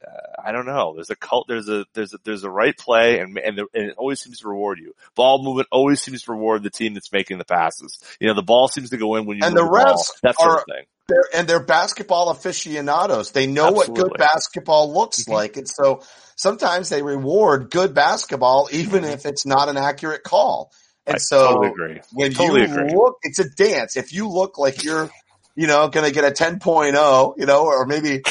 [0.09, 0.93] uh, I don't know.
[0.95, 1.47] There's a cult.
[1.47, 4.39] There's a there's a, there's a right play, and and, the, and it always seems
[4.39, 4.93] to reward you.
[5.15, 7.99] Ball movement always seems to reward the team that's making the passes.
[8.19, 10.35] You know, the ball seems to go in when you And the ball, refs that
[10.37, 10.85] sort are- of thing.
[11.07, 13.31] They're, and they're basketball aficionados.
[13.31, 15.33] They know what good basketball looks Mhm.
[15.33, 15.57] like.
[15.57, 16.03] And so
[16.35, 20.71] sometimes they reward good basketball, even if it's not an accurate call.
[21.07, 22.01] And I so totally agree.
[22.13, 22.93] when Totally you agree.
[22.95, 23.97] look, it's a dance.
[23.97, 25.09] If you look like you're,
[25.55, 28.21] you know, going to get a 10.0, you know, or maybe,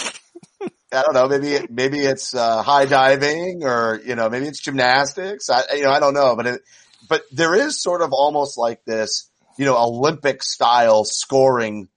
[0.92, 5.50] I don't know, maybe, maybe it's, uh, high diving or, you know, maybe it's gymnastics.
[5.50, 6.62] I, you know, I don't know, but it,
[7.08, 11.88] but there is sort of almost like this, you know, Olympic style scoring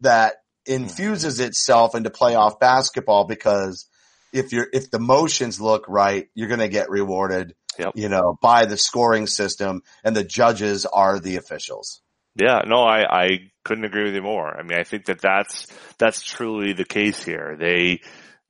[0.00, 3.86] that infuses itself into playoff basketball because
[4.32, 7.92] if you're, if the motions look right, you're going to get rewarded, Yep.
[7.94, 12.00] you know, by the scoring system and the judges are the officials.
[12.34, 13.28] Yeah, no, I, I
[13.64, 14.48] couldn't agree with you more.
[14.48, 15.66] I mean, I think that that's,
[15.98, 17.56] that's truly the case here.
[17.58, 18.00] They,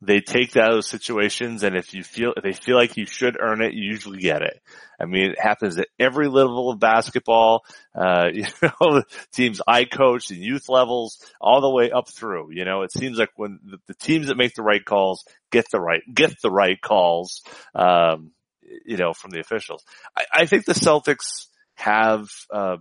[0.06, 3.62] they take those situations and if you feel, if they feel like you should earn
[3.62, 4.60] it, you usually get it.
[5.00, 7.64] I mean, it happens at every level of basketball,
[7.94, 12.52] uh, you know, the teams I coach and youth levels all the way up through,
[12.52, 15.66] you know, it seems like when the, the teams that make the right calls get
[15.70, 17.42] the right, get the right calls,
[17.74, 18.30] um,
[18.84, 19.84] you know, from the officials.
[20.16, 22.76] I, I think the Celtics have, uh,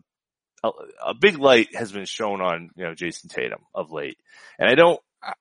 [0.63, 0.69] a,
[1.07, 4.17] a big light has been shown on, you know, Jayson Tatum of late.
[4.57, 5.33] And I don't, I,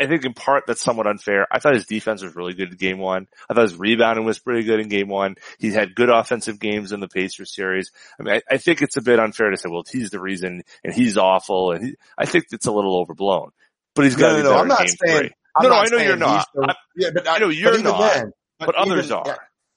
[0.00, 1.46] I think in part that's somewhat unfair.
[1.50, 3.28] I thought his defense was really good in game one.
[3.48, 5.36] I thought his rebounding was pretty good in game one.
[5.58, 7.90] He had good offensive games in the Pacers series.
[8.18, 10.62] I mean, I, I think it's a bit unfair to say, well, he's the reason
[10.82, 11.72] and he's awful.
[11.72, 13.50] And he, I think it's a little overblown,
[13.94, 15.30] but he's got to No, be no, no, better I'm in not game saying-.
[15.56, 16.48] I'm no, no, I know you're not.
[16.54, 19.24] the- I, yeah, but I know you're not, then- but others even- are.
[19.26, 19.34] yeah,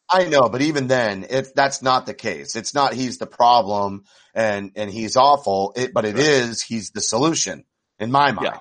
[0.09, 2.55] I know, but even then, it, that's not the case.
[2.55, 7.01] It's not he's the problem and, and he's awful, it, but it is he's the
[7.01, 7.65] solution
[7.99, 8.47] in my mind.
[8.53, 8.57] Yeah,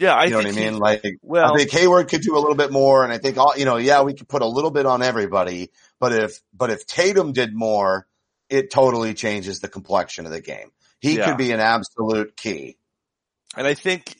[0.00, 0.74] I you know what I mean?
[0.74, 3.36] he- Like, well, I think Hayward could do a little bit more and I think
[3.36, 6.70] all, you know, yeah, we could put a little bit on everybody, but if, but
[6.70, 8.06] if Tatum did more,
[8.48, 10.70] it totally changes the complexion of the game.
[11.00, 11.26] He Yeah.
[11.26, 12.76] could be an absolute key.
[13.56, 14.14] And I think,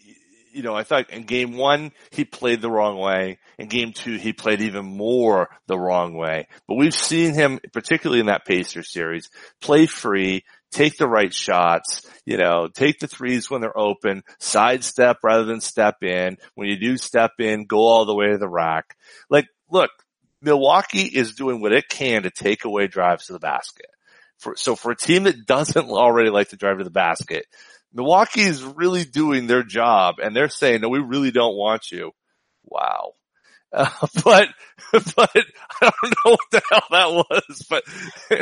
[0.53, 3.39] you know, I thought in game one, he played the wrong way.
[3.59, 6.49] In game two, he played even more the wrong way.
[6.67, 12.09] But we've seen him, particularly in that Pacers series, play free, take the right shots,
[12.25, 16.37] you know, take the threes when they're open, sidestep rather than step in.
[16.55, 18.97] When you do step in, go all the way to the rack.
[19.31, 19.91] Like, look,
[20.41, 23.87] Milwaukee is doing what it can to take away drives to the basket.
[24.39, 27.47] For, so for a team that doesn't already like to drive to the basket,
[27.93, 32.13] Milwaukee is really doing their job and they're saying, no, we really don't want you.
[32.65, 33.15] Wow.
[33.73, 33.89] Uh,
[34.25, 34.49] but,
[34.93, 35.43] but I
[35.81, 37.85] don't know what the hell that was, but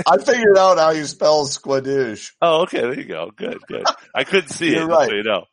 [0.06, 2.32] I figured out how you spell squadoosh.
[2.40, 3.30] oh, okay, there you go.
[3.34, 3.84] Good, good.
[4.14, 5.08] I couldn't see You're it, right.
[5.08, 5.44] so you know.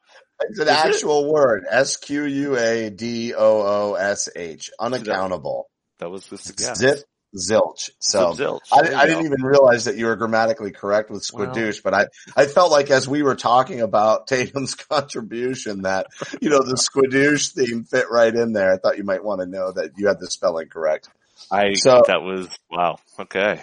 [0.41, 0.77] It's an Is it?
[0.95, 1.63] actual word.
[1.69, 4.69] S Q U A D O O S H.
[4.79, 5.69] Unaccountable.
[5.99, 6.77] That was just a guess.
[6.77, 6.99] Zip
[7.35, 7.89] zilch.
[7.99, 8.61] So zilch.
[8.71, 12.45] I, I didn't even realize that you were grammatically correct with squadoosh, but I, I
[12.45, 16.07] felt like as we were talking about Tatum's contribution that,
[16.41, 18.73] you know, the squadoosh theme fit right in there.
[18.73, 21.09] I thought you might want to know that you had the spelling correct.
[21.51, 22.97] I, So- that was, wow.
[23.19, 23.61] Okay.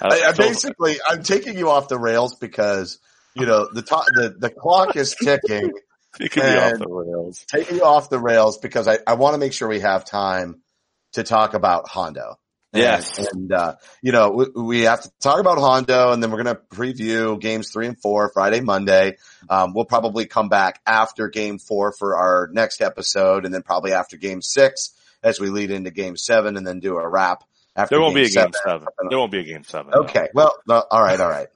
[0.00, 2.98] I, I basically, I'm taking you off the rails because,
[3.34, 5.72] you know, the to the, the clock is ticking.
[6.18, 7.44] could be off the rails.
[7.48, 10.62] taking you off the rails because I, I want to make sure we have time
[11.12, 12.38] to talk about Hondo.
[12.72, 13.18] And- Yes.
[13.32, 16.54] And, uh, you know, we, we have to talk about Hondo and then we're going
[16.56, 19.16] to preview games three and four Friday, Monday.
[19.48, 23.92] Um, we'll probably come back after game four for our next episode and then probably
[23.92, 27.42] after game six as we lead into game seven and then do a wrap
[27.74, 28.50] after There won't be a seven.
[28.52, 28.86] game seven.
[29.08, 29.92] There won't be a game seven.
[29.94, 30.02] no.
[30.02, 30.28] Okay.
[30.34, 31.18] Well, no, all right.
[31.20, 31.48] All right.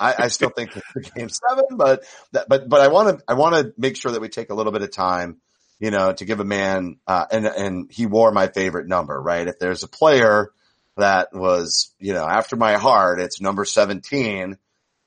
[0.00, 3.34] I, I still think it's game seven, but, that, but, but I want to, I
[3.34, 5.36] want to make sure that we take a little bit of time,
[5.84, 9.46] you know, to give a man, uh, and, and he wore my favorite number, right?
[9.46, 10.50] If there's a player
[10.96, 14.56] that was, you know, after my heart, it's number 17.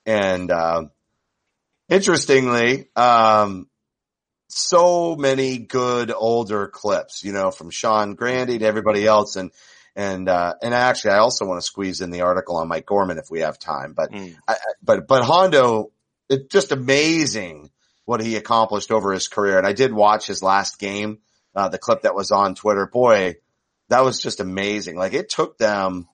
[0.05, 0.91] And, um,
[1.89, 3.67] interestingly, um,
[4.49, 9.35] so many good older clips, you know, from Sean Grande to everybody else.
[9.35, 9.49] And,
[9.95, 13.17] and, uh, and actually I also want to squeeze in the article on Mike Gorman
[13.17, 14.35] if we have time, but, Mm.
[14.47, 15.91] I- but, but Hondo,
[16.29, 17.71] it's just amazing
[18.07, 19.57] what he accomplished over his career.
[19.57, 21.19] And I did watch his last game,
[21.53, 22.87] uh, the clip that was on Twitter.
[22.87, 23.35] Boy,
[23.89, 24.95] that was just amazing.
[24.95, 26.07] Like it took them,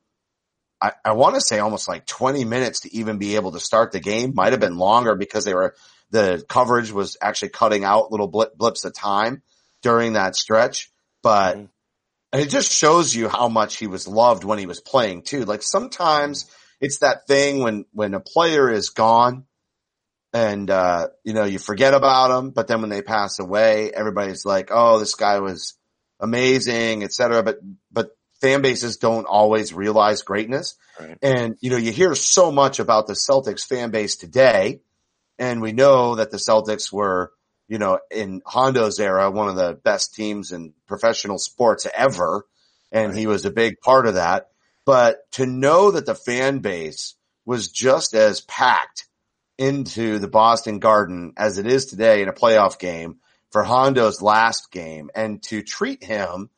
[0.82, 3.92] I, I want to say almost like 20 minutes to even be able to start
[3.92, 4.34] the game.
[4.34, 5.76] Might have been longer because they were,
[6.10, 9.44] the coverage was actually cutting out little blip, blips of time
[9.84, 10.92] during that stretch.
[11.22, 11.70] But Mhm.
[12.34, 15.46] it just shows you how much he was loved when he was playing too.
[15.46, 16.50] Like sometimes
[16.82, 19.46] it's that thing when, when a player is gone
[20.34, 24.46] and, uh, you know, you forget about them, but then when they pass away, everybody's
[24.46, 25.76] like, Oh, this guy was
[26.20, 27.44] amazing, et cetera.
[27.44, 27.60] But,
[27.92, 30.76] but fan bases don't always realize greatness.
[31.00, 31.18] Right.
[31.22, 34.82] And, you know, you hear so much about the Celtics fan base today.
[35.38, 37.32] And we know that the Celtics were,
[37.68, 42.46] you know, in Hondo's era, one of the best teams in professional sports ever.
[42.92, 44.50] And he was a big part of that.
[44.86, 47.16] But to know that the fan base
[47.46, 49.06] was just as packed
[49.58, 53.18] into the Boston Garden as it is today in a playoff game
[53.52, 56.50] for Hondo's last game and to treat him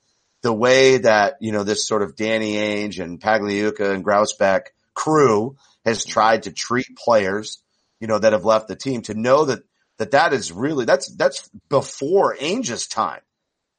[0.42, 5.58] the way that, you know, this sort of Danny Ainge and Pagliuca and Grousbeck crew
[5.84, 7.62] has tried to treat players,
[8.00, 9.64] you know, that have left the team to know that,
[9.98, 13.22] that that is really, that's, that's before Ainge's time.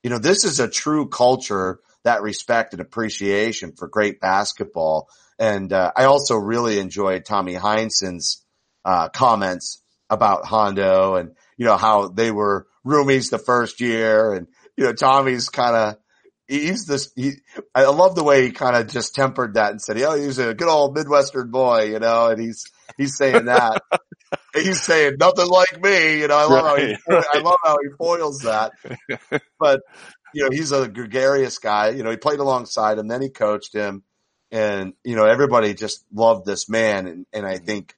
[0.02, 5.08] You know, this is a true culture, that respect and appreciation for great basketball.
[5.38, 8.42] And, uh, I also really enjoyed Tommy Heinsohn's,
[8.86, 14.46] uh, comments about Hondo and, you know, how they were roomies the first year and,
[14.76, 15.96] you know, Tommy's kind of,
[16.46, 17.32] he's this, he,
[17.74, 20.54] I love the way he kind of just tempered that and said, oh, he's a
[20.54, 22.64] good old Midwestern boy, you know, and he's,
[22.96, 23.82] he's saying that.
[24.54, 27.76] he's saying nothing like me, you know, I love how he, Right, I love how
[27.82, 28.70] he foils that.
[29.58, 29.80] But,
[30.32, 33.74] you know, he's a gregarious guy, you know, he played alongside him, then he coached
[33.74, 34.04] him
[34.52, 37.08] and, you know, everybody just loved this man.
[37.08, 37.96] And, and I think,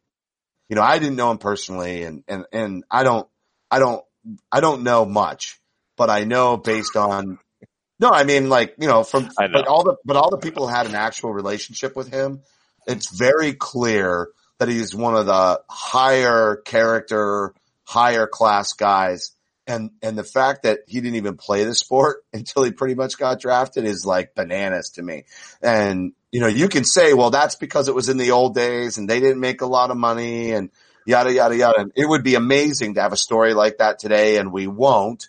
[0.68, 3.28] you know, I didn't know him personally and, and, and I don't,
[3.70, 4.04] I don't,
[4.52, 5.59] I don't know much,
[5.96, 7.38] but I know based on,
[7.98, 9.48] no, I mean like, you know, from, know.
[9.52, 12.42] but all the, but all the people had an actual relationship with him.
[12.87, 14.28] It's very clear
[14.59, 17.54] that he's one of the higher character,
[17.85, 19.33] higher class guys.
[19.66, 23.18] And, and the fact that he didn't even play the sport until he pretty much
[23.18, 25.24] got drafted is like bananas to me.
[25.62, 28.98] And, you know, you can say, well, that's because it was in the old days
[28.98, 30.70] and they didn't make a lot of money and
[31.06, 31.80] yada, yada, yada.
[31.80, 35.28] And it would be amazing to have a story like that today and we won't,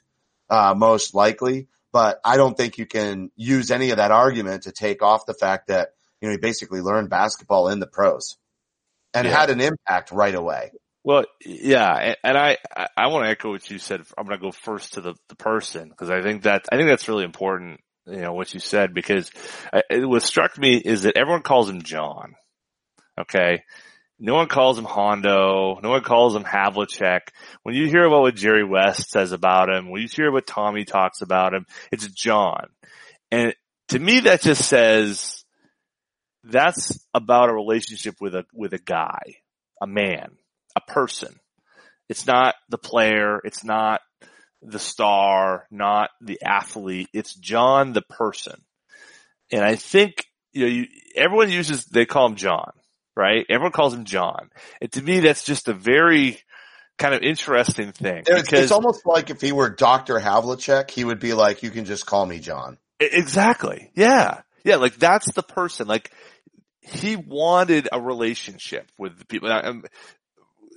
[0.49, 4.71] uh, most likely, but I don't think you can use any of that argument to
[4.71, 8.37] take off the fact that, you know, he basically learned basketball in the pros
[9.13, 9.39] and Yeah.
[9.39, 10.71] had an impact right away.
[11.03, 12.57] Well, yeah, and- I,
[12.97, 14.01] I want to echo what you said.
[14.17, 16.89] I'm going to go first to the, the person because I think that, I think
[16.89, 17.79] that's really important,
[18.09, 19.31] you know, what you said because
[19.71, 22.35] I, it- what struck me is that everyone calls him John.
[23.19, 23.63] Okay.
[24.19, 25.79] No one calls him Hondo.
[25.81, 27.21] No one calls him Havlicek.
[27.63, 30.83] When you hear about what Jerry West says about him, when you hear what Tommy
[30.83, 32.67] talks about him, it's John.
[33.31, 33.55] And
[33.89, 35.45] to me, that just says
[36.43, 39.19] that's about a relationship with a, with a guy,
[39.81, 40.31] a man,
[40.75, 41.33] a person.
[42.09, 43.39] It's not the player.
[43.45, 44.01] It's not
[44.61, 47.09] the star, not the athlete.
[47.13, 48.61] It's John the person.
[49.51, 52.71] And I think, you know, you, everyone uses, they call him John,
[53.15, 53.45] right?
[53.49, 54.49] Everyone calls him John.
[54.81, 56.39] And to me, that's just a very
[56.97, 58.23] kind of interesting thing.
[58.27, 60.19] It's, because it's almost like if he were Dr.
[60.19, 62.77] Havlicek, he would be like, you can just call me John.
[62.99, 63.91] Exactly.
[63.95, 64.41] Yeah.
[64.63, 64.75] Yeah.
[64.75, 65.87] Like that's the person.
[65.87, 66.11] Like
[66.81, 69.51] he wanted a relationship with the people.
[69.51, 69.85] Um,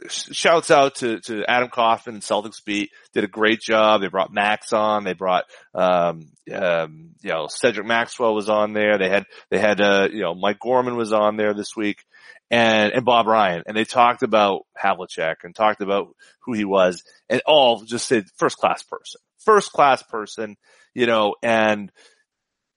[0.08, 4.00] Shouts out to, to Adam Coffin and Celtics beat did a great job.
[4.00, 5.04] They brought Max on.
[5.04, 5.44] They brought,
[5.74, 8.98] um, um, you know, Cedric Maxwell was on there.
[8.98, 12.04] They had, they had, uh, you know, Mike Gorman was on there this week
[12.50, 13.64] and, and Bob Ryan.
[13.66, 16.08] And they talked about Havlicek and talked about
[16.40, 20.56] who he was and all just said first class person, first class person,
[20.94, 21.90] you know, and,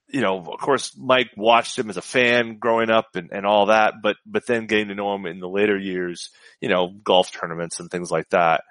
[0.08, 3.68] you know, of course, Mike watched him as a fan growing up and, and all
[3.68, 6.30] that, but, but then getting to know him in the later years,
[6.62, 8.64] you know, golf tournaments and things like that.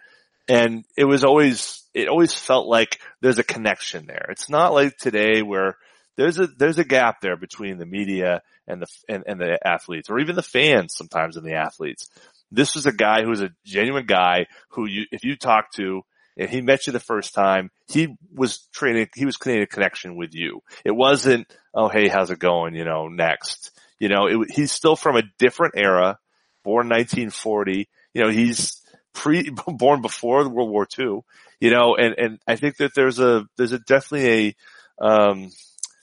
[0.48, 4.26] And it was always, it always felt like there's a connection there.
[4.30, 5.76] It's not like today where
[6.16, 10.10] there's a, there's a gap there between the media and the, and, and the athletes
[10.10, 12.08] or even the fans sometimes and the athletes.
[12.52, 16.02] This was a guy who was a genuine guy who you, if you talk to,
[16.36, 20.16] and he met you the first time, he was training, he was creating a connection
[20.16, 20.62] with you.
[20.84, 22.74] It wasn't, oh, hey, how's it going?
[22.74, 26.18] You know, next, you know, it, he's still from a different era,
[26.64, 27.88] born 1940.
[28.12, 28.82] You know, he's
[29.12, 31.20] pre, born before World War II,
[31.60, 34.56] you know, and, and I think that there's a, there's a definitely
[35.00, 35.50] a, um,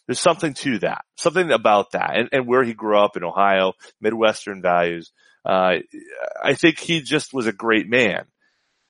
[0.07, 3.73] there's something to that, something about that and, and where he grew up in Ohio,
[3.99, 5.11] Midwestern values.
[5.45, 5.77] Uh,
[6.41, 8.25] I think he just was a great man.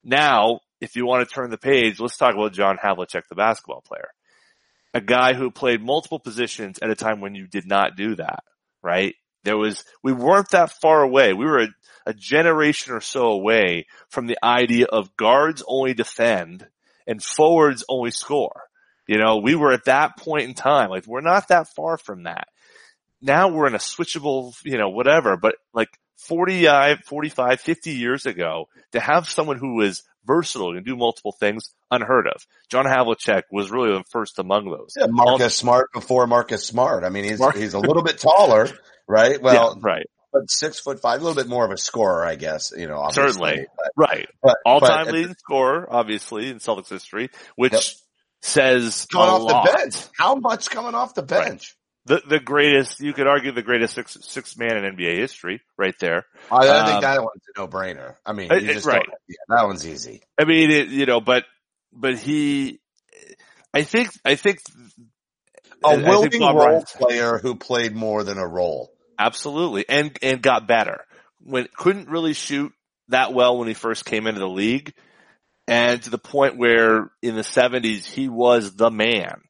[0.04, 3.82] Now, if you want to turn the page, let's talk about John Havlicek, the basketball
[3.82, 4.10] player.
[4.94, 8.44] A guy who played multiple positions at a time when you did not do that,
[8.82, 9.16] right?
[9.44, 11.34] There was, we weren't that far away.
[11.34, 11.68] We were a,
[12.08, 16.68] a generation or so away from the idea of guards only defend
[17.08, 18.64] and forwards only score.
[19.08, 20.90] You know, we were at that point in time.
[20.90, 22.48] Like we're not that far from that.
[23.22, 25.90] Now we're in a switchable, you know, whatever, but like
[26.28, 31.32] 45, uh, 45, 50 years ago to have someone who was versatile and do multiple
[31.32, 32.46] things unheard of.
[32.70, 34.94] John Havlicek was really the first among those.
[34.98, 37.04] Yeah, Marcus Smart before Marcus Smart.
[37.04, 38.68] I mean, he's, Mar- he's a little bit taller,
[39.08, 39.42] right?
[39.42, 40.06] Well, yeah, right.
[40.32, 43.00] but six foot five, a little bit more of a scorer, I guess, you know,
[43.00, 43.24] obviously.
[43.32, 43.68] Certainly.
[43.76, 44.28] But, Right.
[44.66, 47.84] All time leading scorer, obviously, in Celtics history, which Yep.
[48.42, 49.66] says coming off lot.
[49.66, 49.96] the bench.
[50.18, 51.76] How much coming off the bench?
[52.06, 55.94] The, the greatest, you could argue the greatest six, six man in NBA history right
[56.00, 56.26] there.
[56.52, 58.16] I, I Um, think that one's a no brainer.
[58.26, 59.06] I mean, you just right.
[59.30, 60.22] yeah, that one's easy.
[60.40, 61.46] I mean, it, you know, but,
[61.94, 62.80] but he,
[63.74, 64.62] I think, I think,
[65.84, 68.92] A willing role Ryan- player who played more than a role.
[69.20, 69.86] Absolutely.
[69.88, 71.06] And, and got better.
[71.44, 72.74] When, couldn't really shoot
[73.10, 74.94] that well when he first came into the league.
[75.68, 79.42] And to the point where in the seventies, he was the man.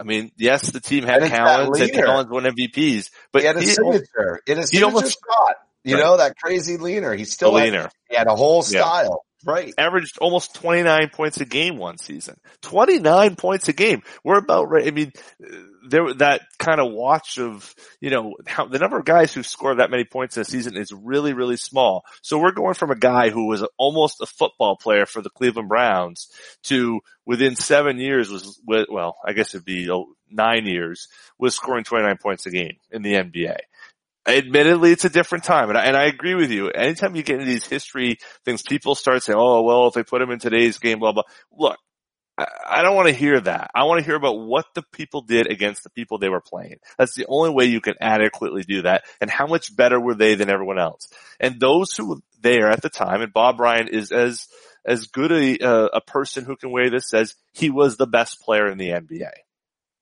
[0.00, 2.06] I mean, yes, the team had that and leader.
[2.30, 4.40] won MVPs, but he had a he- signature.
[4.46, 5.56] He signature almost- shot.
[5.84, 7.14] You know, that crazy leaner.
[7.14, 7.90] He still had, leaner.
[8.10, 9.24] he had a whole style.
[9.44, 9.72] Right.
[9.78, 12.40] averaged almost 29 points a game one season.
[12.62, 14.02] 29 points a game.
[14.24, 14.86] We're about right.
[14.86, 15.12] I mean,
[15.88, 19.76] there, that kind of watch of, you know, how the number of guys who score
[19.76, 22.04] that many points in a season is really, really small.
[22.22, 25.68] So we're going from a guy who was almost a football player for the Cleveland
[25.68, 26.28] Browns
[26.64, 31.08] to within seven years was, well, I guess it'd be oh, nine years
[31.38, 33.56] was scoring 29 points a game in the NBA.
[34.28, 36.68] Admittedly, it's a different time, and I, and I agree with you.
[36.68, 40.20] Anytime you get into these history things, people start saying, "Oh, well, if they put
[40.20, 41.78] him in today's game, blah blah." Look,
[42.38, 43.70] I, don't want to hear that.
[43.74, 46.76] I want to hear about what the people did against the people they were playing.
[46.96, 50.34] That's the only way you can adequately do that, and how much better were they
[50.34, 51.08] than everyone else.
[51.40, 54.46] And those who were there at the time, and Bob Ryan is as
[54.84, 58.40] as good a uh, a person who can weigh this says he was the best
[58.40, 59.32] player in the NBA,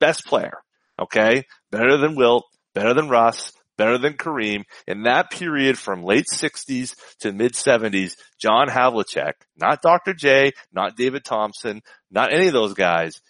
[0.01, 0.59] best player.
[1.01, 4.65] Okay, better than Wilt, better than Russ, better than Kareem.
[4.87, 10.15] In that period from late 60s to mid 70s, John Havlicek, not Dr.
[10.15, 13.21] J, not David Thompson, not any of those guys,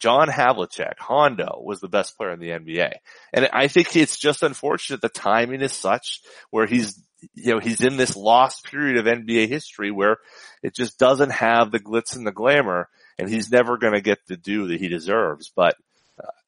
[0.00, 2.92] John Havlicek, Hondo, was the best player in the NBA.
[3.32, 7.00] And I think it's just unfortunate the timing is such where he's,
[7.32, 10.18] you know, he's in this lost period of NBA history where
[10.62, 12.88] it just doesn't have the glitz and the glamour
[13.18, 15.50] and he's never going to get the due that he deserves.
[15.54, 15.76] But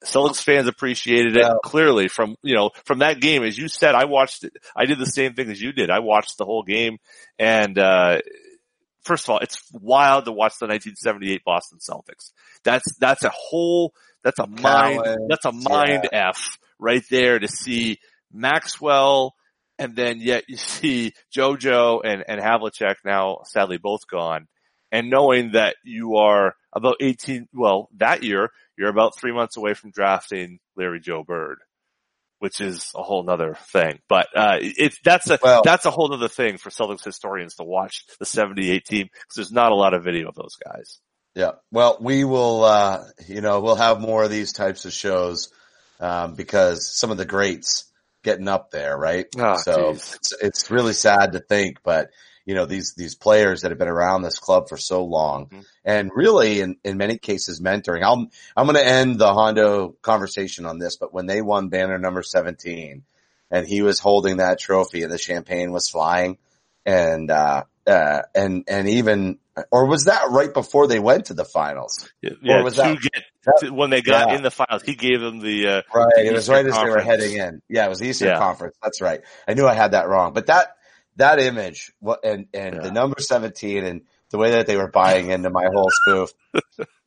[0.03, 1.55] Celtics fans appreciated it Yeah.
[1.63, 3.43] clearly from, you know, from that game.
[3.43, 4.53] As you said, I watched it.
[4.75, 5.89] I did the same thing as you did.
[5.89, 6.97] I watched the whole game
[7.37, 8.19] and, uh,
[9.03, 12.31] first of all, it's wild to watch the 1978 Boston Celtics.
[12.63, 13.93] That's, that's a whole,
[14.23, 17.99] that's a mind, that's a mind F right there to see
[18.31, 19.33] Maxwell
[19.79, 24.47] and then yet you see JoJo and, and Havlicek now sadly both gone
[24.91, 29.73] and knowing that you are about 18, well, that year, you're about three months away
[29.73, 31.57] from drafting Larry Joe Bird,
[32.39, 33.99] which is a whole nother thing.
[34.07, 37.63] But, uh, it's, that's a, Well- that's a whole other thing for Celtics historians to
[37.63, 40.99] watch the 78 team because there's not a lot of video of those guys.
[41.35, 41.51] Yeah.
[41.71, 45.51] Well, we will, uh, you know, we'll have more of these types of shows,
[45.99, 47.91] um, because some of the greats
[48.23, 49.25] getting up there, right?
[49.37, 52.09] Oh, so it's, it's really sad to think, but
[52.47, 55.65] you know, these, these players that have been around this club for so long Mhm.
[55.83, 58.01] and really in, in many cases mentoring.
[58.03, 61.97] I'm, I'm going to end the Hondo conversation on this, but when they won banner
[61.99, 63.03] number 17
[63.51, 66.37] and he was holding that trophy and the champagne was flying
[66.85, 69.39] and, uh, uh, and, and even,
[69.69, 72.09] or was that right before they went to the finals?
[72.21, 73.23] Yeah, yeah was that- get,
[73.59, 74.35] to, when they got Yeah.
[74.37, 76.13] in the finals, he gave them the, uh, Right.
[76.15, 77.61] the It was right as they were heading in.
[77.67, 78.39] Yeah, it was the Eastern Yeah.
[78.39, 78.77] Conference.
[78.81, 79.19] That's right.
[79.47, 80.76] I knew I had that wrong, but that,
[81.17, 81.91] that image
[82.23, 82.81] and, and Yeah.
[82.81, 86.31] the number 17 and the way that they were buying into my whole spoof.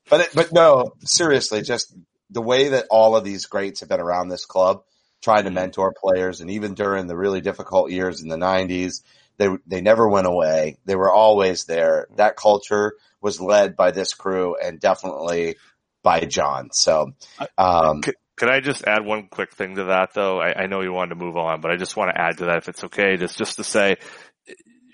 [0.08, 1.94] But, it, but no, seriously, just
[2.30, 4.82] the way that all of these greats have been around this club,
[5.22, 5.54] trying to Mhm.
[5.54, 9.02] mentor players and even during the really difficult years in the nineties,
[9.36, 10.76] they, they never went away.
[10.84, 12.06] They were always there.
[12.16, 15.56] That culture was led by this crew and definitely
[16.02, 16.70] by John.
[16.72, 17.12] So,
[17.58, 18.00] um,
[18.40, 20.40] Can I just add one quick thing to that though?
[20.40, 22.46] I, I know you wanted to move on, but I just want to add to
[22.46, 23.96] that if it's okay, just, just to say,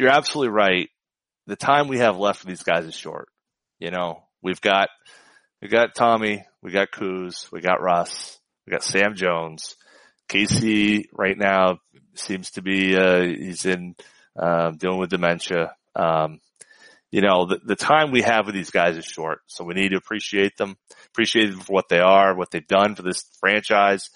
[0.01, 0.91] you're absolutely right.
[1.47, 3.29] The time we have left for these guys is short.
[3.79, 4.89] You know, we've got,
[5.63, 8.37] we got Tommy, we got Kuz, we got Russ,
[8.67, 9.77] we got Sam Jones.
[10.29, 11.79] Casey right now
[12.15, 13.95] seems to be, uh, he's in,
[14.37, 15.73] um, dealing with dementia.
[15.95, 16.41] Um,
[17.13, 19.91] you know, the, the time we have with these guys is short, so we need
[19.91, 20.77] to appreciate them,
[21.17, 24.11] appreciate them for what they are, what they've done for this franchise.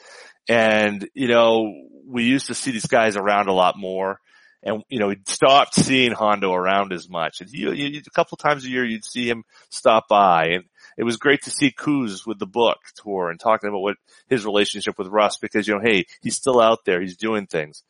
[0.49, 1.73] And, you know,
[2.07, 4.21] we used to see these guys around a lot more
[4.63, 7.41] and, you know, we stopped seeing Hondo around as much.
[7.41, 10.65] And you, a couple times a year you'd see him stop by and
[10.99, 13.97] it was great to see Kuz with the book tour and talking about what
[14.29, 17.01] his relationship with Russ because, you know, hey, he's still out there.
[17.01, 17.83] He's doing things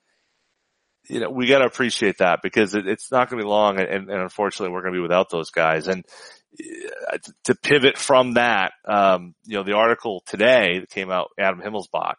[1.11, 3.81] you know, we got to appreciate that because it, it's not going to be long,
[3.81, 5.89] and, and unfortunately, we're going to be without those guys.
[5.89, 6.05] And
[7.45, 12.17] to pivot from that, um, you know, the article today that came out, Adam Himmelsbach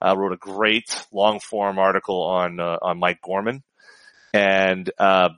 [0.00, 3.62] uh, wrote a great long form article on uh, on Mike Gorman,
[4.32, 5.30] and uh,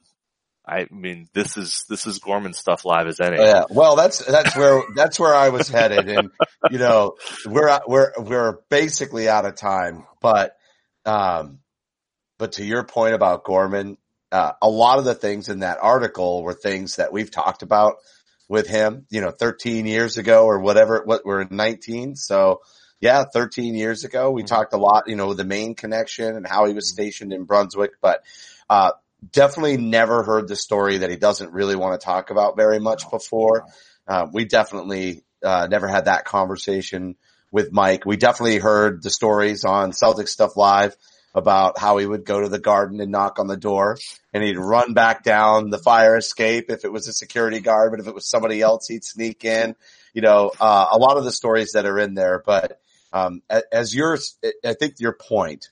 [0.66, 3.38] I mean, this is this is Gorman stuff live as any.
[3.38, 6.30] Oh, Yeah, well, that's that's where that's where I was headed, and
[6.70, 7.16] you know,
[7.46, 10.06] we're we're we're basically out of time.
[10.22, 10.56] But
[11.04, 11.60] um,
[12.38, 13.98] but to your point about Gorman,
[14.32, 17.96] uh, a lot of the things in that article were things that we've talked about
[18.48, 19.06] with him.
[19.10, 21.02] You know, 13 years ago or whatever.
[21.04, 22.60] What we're 19, so
[23.00, 25.08] yeah, 13 years ago we talked a lot.
[25.08, 28.22] You know, the main connection and how he was stationed in Brunswick, but
[28.68, 28.92] uh,
[29.30, 33.10] definitely never heard the story that he doesn't really want to talk about very much
[33.10, 33.66] before.
[34.06, 37.16] Uh, we definitely uh, never had that conversation
[37.50, 38.04] with Mike.
[38.04, 40.96] We definitely heard the stories on Celtic Stuff Live
[41.34, 43.98] about how he would go to the garden and knock on the door
[44.34, 48.00] and he'd run back down the fire escape if it was a security guard, but
[48.00, 49.76] if it was somebody else, he'd sneak in.
[50.12, 52.80] You know, uh, a lot of the stories that are in there, but
[53.12, 55.70] um, as yours, I think your point,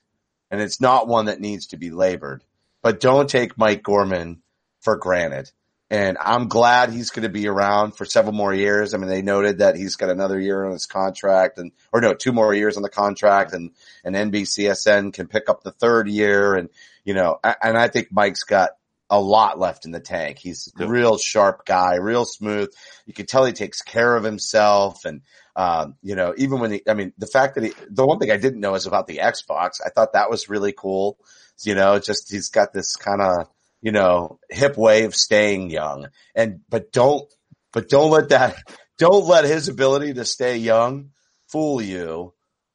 [0.49, 2.41] and it's not one that needs to be labored,
[2.81, 4.41] but don't take Mike Gorman
[4.79, 5.51] for granted.
[5.89, 8.93] And I'm glad he's going to be around for several more years.
[8.93, 12.15] I mean, they noted that he's got another year on his contract and, or no,
[12.15, 13.71] two more years on the contract and,
[14.03, 16.55] and NBCSN can pick up the third year.
[16.55, 16.69] And,
[17.03, 18.71] you know, and I think Mike's got
[19.09, 20.39] a lot left in the tank.
[20.39, 22.69] He's a real sharp guy, real smooth.
[23.05, 25.05] You can tell he takes care of himself.
[25.05, 25.21] And,
[25.55, 28.31] um, you know, even when he, I mean, the fact that he, the one thing
[28.31, 29.73] I didn't know is about the Xbox.
[29.85, 31.19] I thought that was really cool.
[31.63, 33.47] You know, just he's got this kind of,
[33.81, 36.07] you know, hip way of staying young.
[36.33, 37.31] And, but don't,
[37.71, 38.55] but don't let that,
[38.97, 41.11] don't let his ability to stay young
[41.47, 42.33] fool you.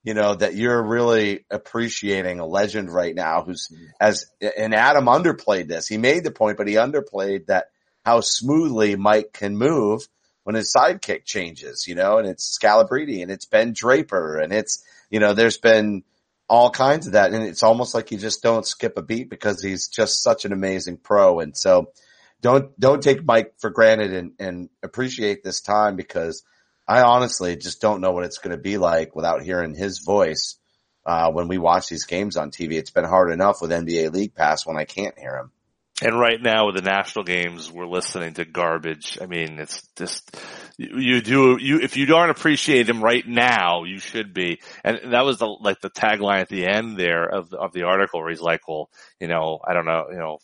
[0.09, 3.85] You know, that you're really appreciating a legend right now who's mm-hmm.
[4.01, 5.87] as, and Adam underplayed this.
[5.87, 7.67] He made the point, but he underplayed that
[8.07, 10.09] how smoothly Mike can move
[10.45, 14.83] when his sidekick changes, you know, and it's Scalabrine and it's Ben Draper and it's,
[15.11, 16.05] you know, there's been
[16.49, 17.35] all kinds of that.
[17.35, 20.55] And it's almost like you just don't skip a beat because he's just such an
[20.55, 21.41] amazing pro.
[21.41, 21.93] And so
[22.41, 26.45] don't, don't take Mike for granted and, and appreciate this time because
[26.89, 30.57] I honestly just don't know what it's going to be like without hearing his voice.
[31.05, 34.34] Uh, when we watch these games on TV, it's been hard enough with NBA League
[34.34, 35.53] Pass when I can't hear him.
[36.01, 39.18] And right now with the national games, we're listening to garbage.
[39.20, 40.39] I mean, it's just,
[40.76, 44.61] you, do, you, if you don't appreciate him right now, you should be.
[44.84, 48.20] And that was the, like the tagline at the end there of, of the article
[48.20, 50.39] where he's like, well, you know, I don't know, you know,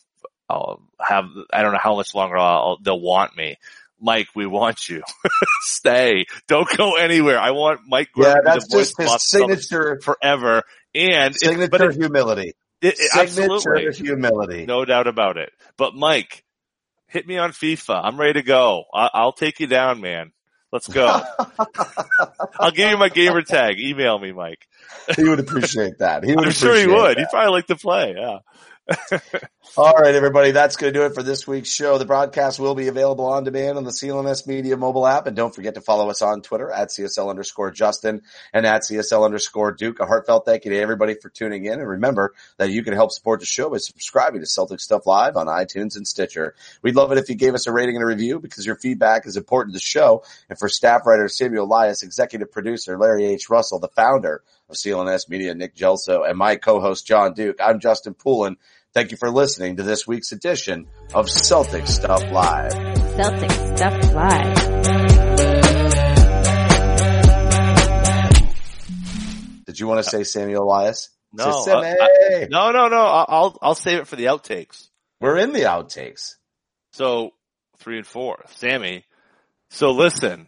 [0.49, 3.57] I'll have, I don't know how much longer I'll, they'll want me.
[3.99, 5.01] Mike, we want you.
[5.61, 6.25] Stay.
[6.47, 7.39] Don't go anywhere.
[7.39, 10.63] I want Mike Gorman Yeah, to that's voice just his signature, forever.
[10.93, 12.53] And signature it, humility.
[12.81, 14.65] it, it- Signature humility.
[14.65, 15.51] No doubt about it.
[15.77, 16.43] But Mike,
[17.07, 18.01] hit me on FIFA.
[18.03, 18.83] I'm ready to go.
[18.93, 20.31] I, I'll take you down, man.
[20.71, 21.05] Let's go.
[22.59, 23.79] I'll give you my gamer tag.
[23.79, 24.67] Email me, Mike.
[25.15, 26.23] he would appreciate that.
[26.25, 27.11] He would I'm sure he would.
[27.15, 27.17] that.
[27.17, 28.13] He'd probably like to play.
[28.17, 28.39] Yeah.
[29.77, 30.51] All right, everybody.
[30.51, 31.97] That's going to do it for this week's show.
[31.97, 35.25] The broadcast will be available on demand on the CLNS Media mobile app.
[35.25, 38.21] And don't forget to follow us on Twitter at CSL underscore Justin
[38.53, 39.99] and at CSL underscore Duke.
[39.99, 41.79] A heartfelt thank you to everybody for tuning in.
[41.79, 45.35] And remember that you can help support the show by subscribing to Celtic Stuff Live
[45.35, 46.55] on iTunes and Stitcher.
[46.83, 49.25] We'd love it if you gave us a rating and a review because your feedback
[49.25, 50.23] is important to the show.
[50.47, 53.49] And for staff writer Samuel Elias, executive producer Larry H.
[53.49, 58.13] Russell, the founder of CLNS Media, Nick Gelso, and my co-host John Duke, I'm Justin
[58.13, 58.57] Poulin.
[58.95, 62.71] Thank you for listening to this week's edition of Celtic Stuff Live.
[62.71, 65.65] Celtic Stuff Live.
[69.65, 71.09] Did you want to say Samuel Elias?
[71.33, 72.47] No, Say, uh, I- Sammy.
[72.49, 73.01] No, no, no.
[73.01, 74.87] I- I'll, I'll save it for the outtakes.
[75.19, 76.35] We're in the outtakes.
[76.93, 77.31] So
[77.79, 79.03] three and four, Sammy.
[79.71, 80.47] So listen,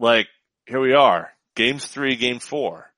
[0.00, 0.26] like
[0.66, 2.90] here we are, games three, game four.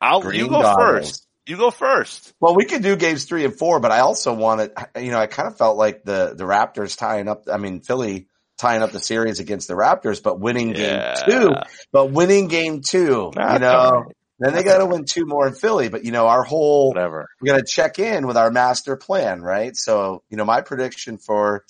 [0.00, 0.78] I'll, you go goggles.
[1.08, 1.27] first.
[1.48, 2.34] You go first.
[2.40, 4.70] Well, we could do games three and four, but I also wanted,
[5.00, 8.28] you know, I kind of felt like the, the Raptors tying up, I mean, Philly
[8.58, 11.14] tying up the series against the Raptors, but winning Yeah.
[11.14, 11.54] game two,
[11.90, 14.14] but winning game two, That's you know, right.
[14.38, 17.28] then they got to win two more in Philly, but you know, our whole, Whatever.
[17.40, 19.74] we're going to check in with our master plan, right?
[19.74, 21.64] So, you know, my prediction for,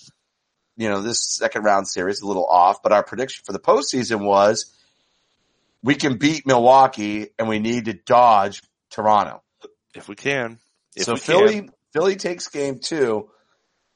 [0.76, 3.61] you know, this second round series is a little off, but our prediction for the
[3.61, 4.74] postseason was
[5.85, 8.61] we can beat Milwaukee and we need to dodge
[8.91, 9.41] Toronto.
[9.95, 10.59] If we can.
[10.97, 11.70] If so we Philly, can.
[11.93, 13.30] Philly takes game two.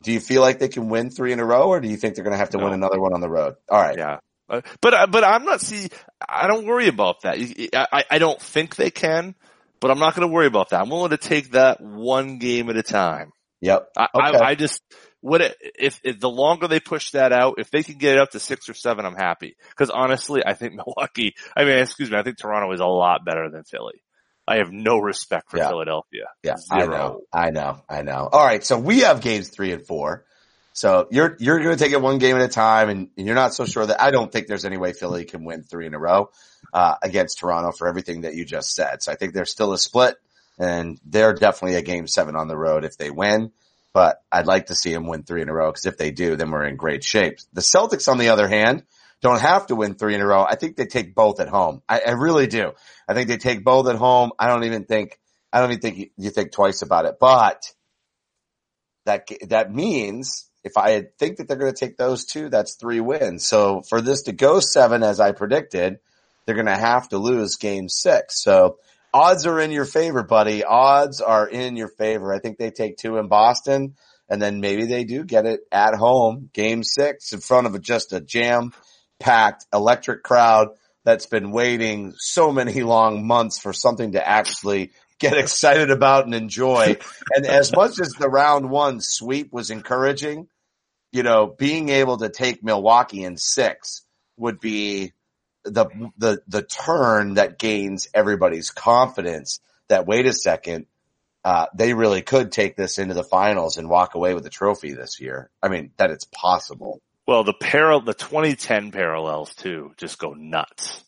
[0.02, 2.14] Do you feel like they can win three in a row or do you think
[2.14, 2.64] they're going to have to No.
[2.64, 3.54] win another one on the road?
[3.70, 3.96] All right.
[3.96, 4.18] Yeah.
[4.48, 5.88] Uh, But, I- but I'm not, see,
[6.28, 7.38] I don't worry about that.
[7.74, 9.34] I, I- I don't think they can,
[9.80, 10.80] but I'm not going to worry about that.
[10.80, 13.30] I'm willing to take that one game at a time.
[13.60, 13.88] Yep.
[13.96, 14.38] I, Okay.
[14.38, 14.82] I, I just
[15.20, 18.20] what it, if, if the longer they push that out, if they can get it
[18.20, 19.54] up to six or seven, I'm happy.
[19.70, 21.34] Because honestly, I think Milwaukee.
[21.56, 24.02] I mean, excuse me, I think Toronto is a lot better than Philly.
[24.52, 25.68] I have no respect for Yeah.
[25.68, 26.26] Philadelphia.
[26.42, 26.90] Yeah, I Zero.
[26.90, 28.28] know, I know, I know.
[28.30, 30.24] All right, so we have games three and four.
[30.74, 33.34] So you're you're going to take it one game at a time, and, and you're
[33.36, 35.94] not so sure that I don't think there's any way Philly can win three in
[35.94, 36.30] a row
[36.72, 39.02] uh, against Toronto for everything that you just said.
[39.02, 40.16] So I think there's still a split,
[40.58, 43.52] and they're definitely a game seven on the road if they win.
[43.94, 46.36] But I'd like to see them win three in a row because if they do,
[46.36, 47.38] then we're in great shape.
[47.52, 48.84] The Celtics, on the other hand,
[49.22, 50.44] don't have to win three in a row.
[50.44, 51.82] I think they take both at home.
[51.88, 52.72] I, I really do.
[53.08, 54.32] I think they take both at home.
[54.38, 55.18] I don't even think
[55.52, 57.70] I don't even think you, you think twice about it, but
[59.04, 63.00] that, that means if I think that they're going to take those two, that's three
[63.00, 63.46] wins.
[63.46, 65.98] So for this to go seven, as I predicted,
[66.46, 68.42] they're going to have to lose game six.
[68.42, 68.78] So
[69.12, 70.64] odds are in your favor, buddy.
[70.64, 72.32] Odds are in your favor.
[72.32, 73.96] I think they take two in Boston
[74.28, 78.12] and then maybe they do get it at home, game six in front of just
[78.12, 78.72] a jam
[79.22, 80.70] packed electric crowd
[81.04, 86.34] that's been waiting so many long months for something to actually get excited about and
[86.34, 86.96] enjoy.
[87.34, 90.48] and as much as the round one sweep was encouraging,
[91.12, 94.02] you know, being able to take Milwaukee in six
[94.36, 95.12] would be
[95.64, 95.86] the,
[96.18, 100.86] the, the turn that gains everybody's confidence that wait a second,
[101.44, 104.92] uh, they really could take this into the finals and walk away with a trophy
[104.92, 105.50] this year.
[105.62, 107.00] I mean, that it's possible.
[107.26, 111.04] Well, the parallel, the 2010 parallels too, just go nuts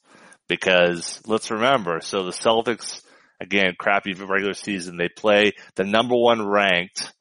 [0.48, 2.00] because let's remember.
[2.00, 3.02] So the Celtics,
[3.40, 4.96] again, crappy regular season.
[4.96, 7.12] They play the number one ranked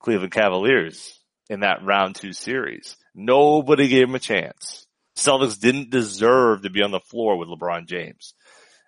[0.00, 2.96] Cleveland Cavaliers in that round two series.
[3.14, 4.86] Nobody gave them a chance.
[5.16, 8.34] Celtics didn't deserve to be on the floor with LeBron James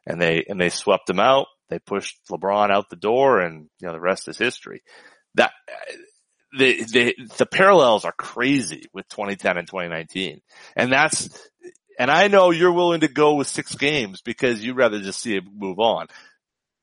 [0.06, 1.46] and they, and they swept them out.
[1.70, 4.82] They pushed LeBron out the door and, you know, the rest is history.
[5.34, 5.52] That,
[6.56, 10.40] the, the, the parallels are crazy with 2010 and 2019.
[10.76, 11.28] And that's,
[11.98, 15.36] and I know you're willing to go with six games because you'd rather just see
[15.36, 16.06] it move on.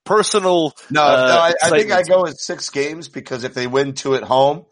[0.03, 3.65] Personal, No, uh, no, I, I think I go with six games because if they
[3.65, 4.65] win two at home,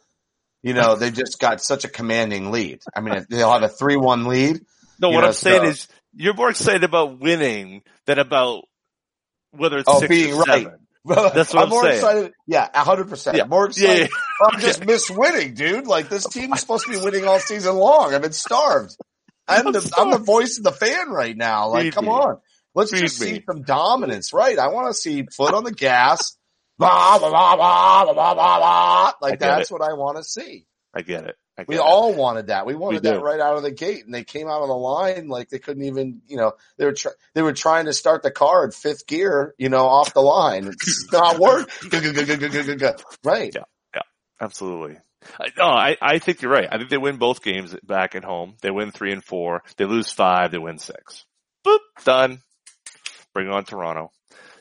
[0.61, 2.81] you know, they've just got such a commanding lead.
[2.95, 4.61] I mean, they'll have a three-one lead.
[4.99, 8.65] No, what know, I'm saying so- is you're more excited about winning than about
[9.51, 10.63] whether it's Oh, six being or right.
[10.63, 10.82] seven.
[11.05, 11.95] That's what I'm more saying.
[11.95, 12.31] excited.
[12.47, 13.37] Yeah, hundred percent.
[13.37, 13.45] Yeah.
[13.45, 14.09] More Yeah, excited.
[14.11, 14.47] yeah.
[14.47, 15.87] I'm just miss winning, dude.
[15.87, 18.13] Like this team is supposed to be winning all season long.
[18.13, 18.95] I've been starved.
[19.47, 21.69] I'm, I'm the I'm the voice of the fan right now.
[21.69, 22.11] Like, Feed come me.
[22.11, 22.37] on.
[22.73, 23.27] Let's Feed just me.
[23.27, 24.57] see some dominance, right?
[24.57, 26.37] I want to see foot on the gas.
[26.79, 29.11] Blah, blah, blah, blah, blah, blah, blah, blah.
[29.21, 30.65] Like that's what I want to see.
[30.93, 31.35] I get it.
[31.67, 32.65] We all wanted that.
[32.65, 34.73] We wanted We that right out of the gate, and they came out of the
[34.75, 36.21] line like they couldn't even.
[36.27, 39.53] You know, they were tr- they were trying to start the car at fifth gear.
[39.57, 40.65] You know, off the line.
[40.67, 41.69] It's not work.
[43.23, 43.51] right.
[43.53, 44.01] Yeah, yeah,
[44.41, 44.97] absolutely.
[45.39, 46.67] I- No, I, I think you're right.
[46.71, 48.55] I think they win both games back at home.
[48.61, 49.61] They win three and four.
[49.77, 50.51] They lose five.
[50.51, 51.23] They win six.
[51.65, 51.79] Boop.
[52.03, 52.39] Done.
[53.33, 54.11] Bring on Toronto.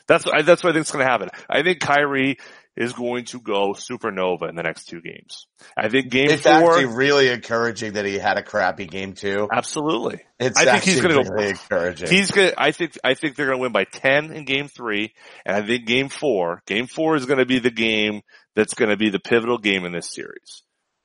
[0.07, 1.29] That's, I, that's what I think is going to happen.
[1.49, 2.37] I think Kyrie
[2.75, 5.45] is going to go supernova in the next two games.
[5.77, 6.51] I think game It's four.
[6.53, 9.47] actually really encouraging that he had a crappy game too.
[9.51, 10.21] absolutely.
[10.39, 12.09] It's I think he's gonna go- encouraging.
[12.09, 15.13] He's gonna, I think, I think they're gonna win by 10 in game three,
[15.45, 18.21] and I think game four, game four is gonna be the game
[18.55, 20.63] that's gonna be the pivotal game in this series.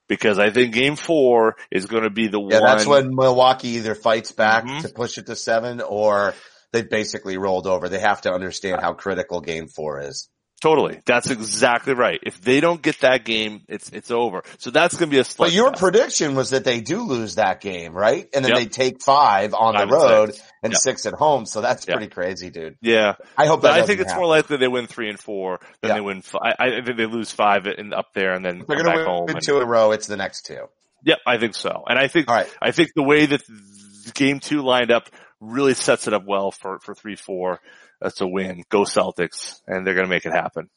[0.09, 2.63] Because I think game four is gonna be the yeah, one.
[2.63, 4.81] that's when Milwaukee either fights back Mhm.
[4.83, 6.35] to push it to seven, or
[6.73, 7.91] they basically rolled over.
[7.91, 10.31] They have to understand how critical game four is.
[10.61, 10.99] Totally.
[11.07, 12.19] That's exactly right.
[12.25, 14.43] If they don't get that game, it's, it's over.
[14.59, 17.93] So that's gonna be a But your prediction was that they do lose that game,
[17.93, 18.29] right?
[18.35, 18.59] And then Yep.
[18.59, 20.53] they take five on Five the and road six.
[20.65, 20.81] and Yep.
[20.81, 21.47] six at home.
[21.47, 21.97] So that's Yep.
[21.97, 22.77] pretty crazy, dude.
[22.83, 23.15] Yeah.
[23.37, 25.95] I hope I think it's more likely they win three and four than Yeah.
[25.95, 26.57] they win five.
[26.59, 29.05] I, I think they lose five in, up there and then They're going back to
[29.05, 29.27] home.
[29.27, 29.93] win and- two in a row.
[29.93, 30.69] It's the next two.
[31.05, 31.85] Yep, I think so.
[31.89, 32.53] And I think right.
[32.61, 35.09] I think the way that th- game two lined up
[35.41, 37.61] really sets it up well for for three four.
[38.01, 38.65] That's a win.
[38.71, 40.69] Go Celtics, and they're gonna make it happen.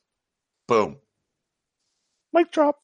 [0.67, 0.97] Boom.
[2.33, 2.77] Mic drop.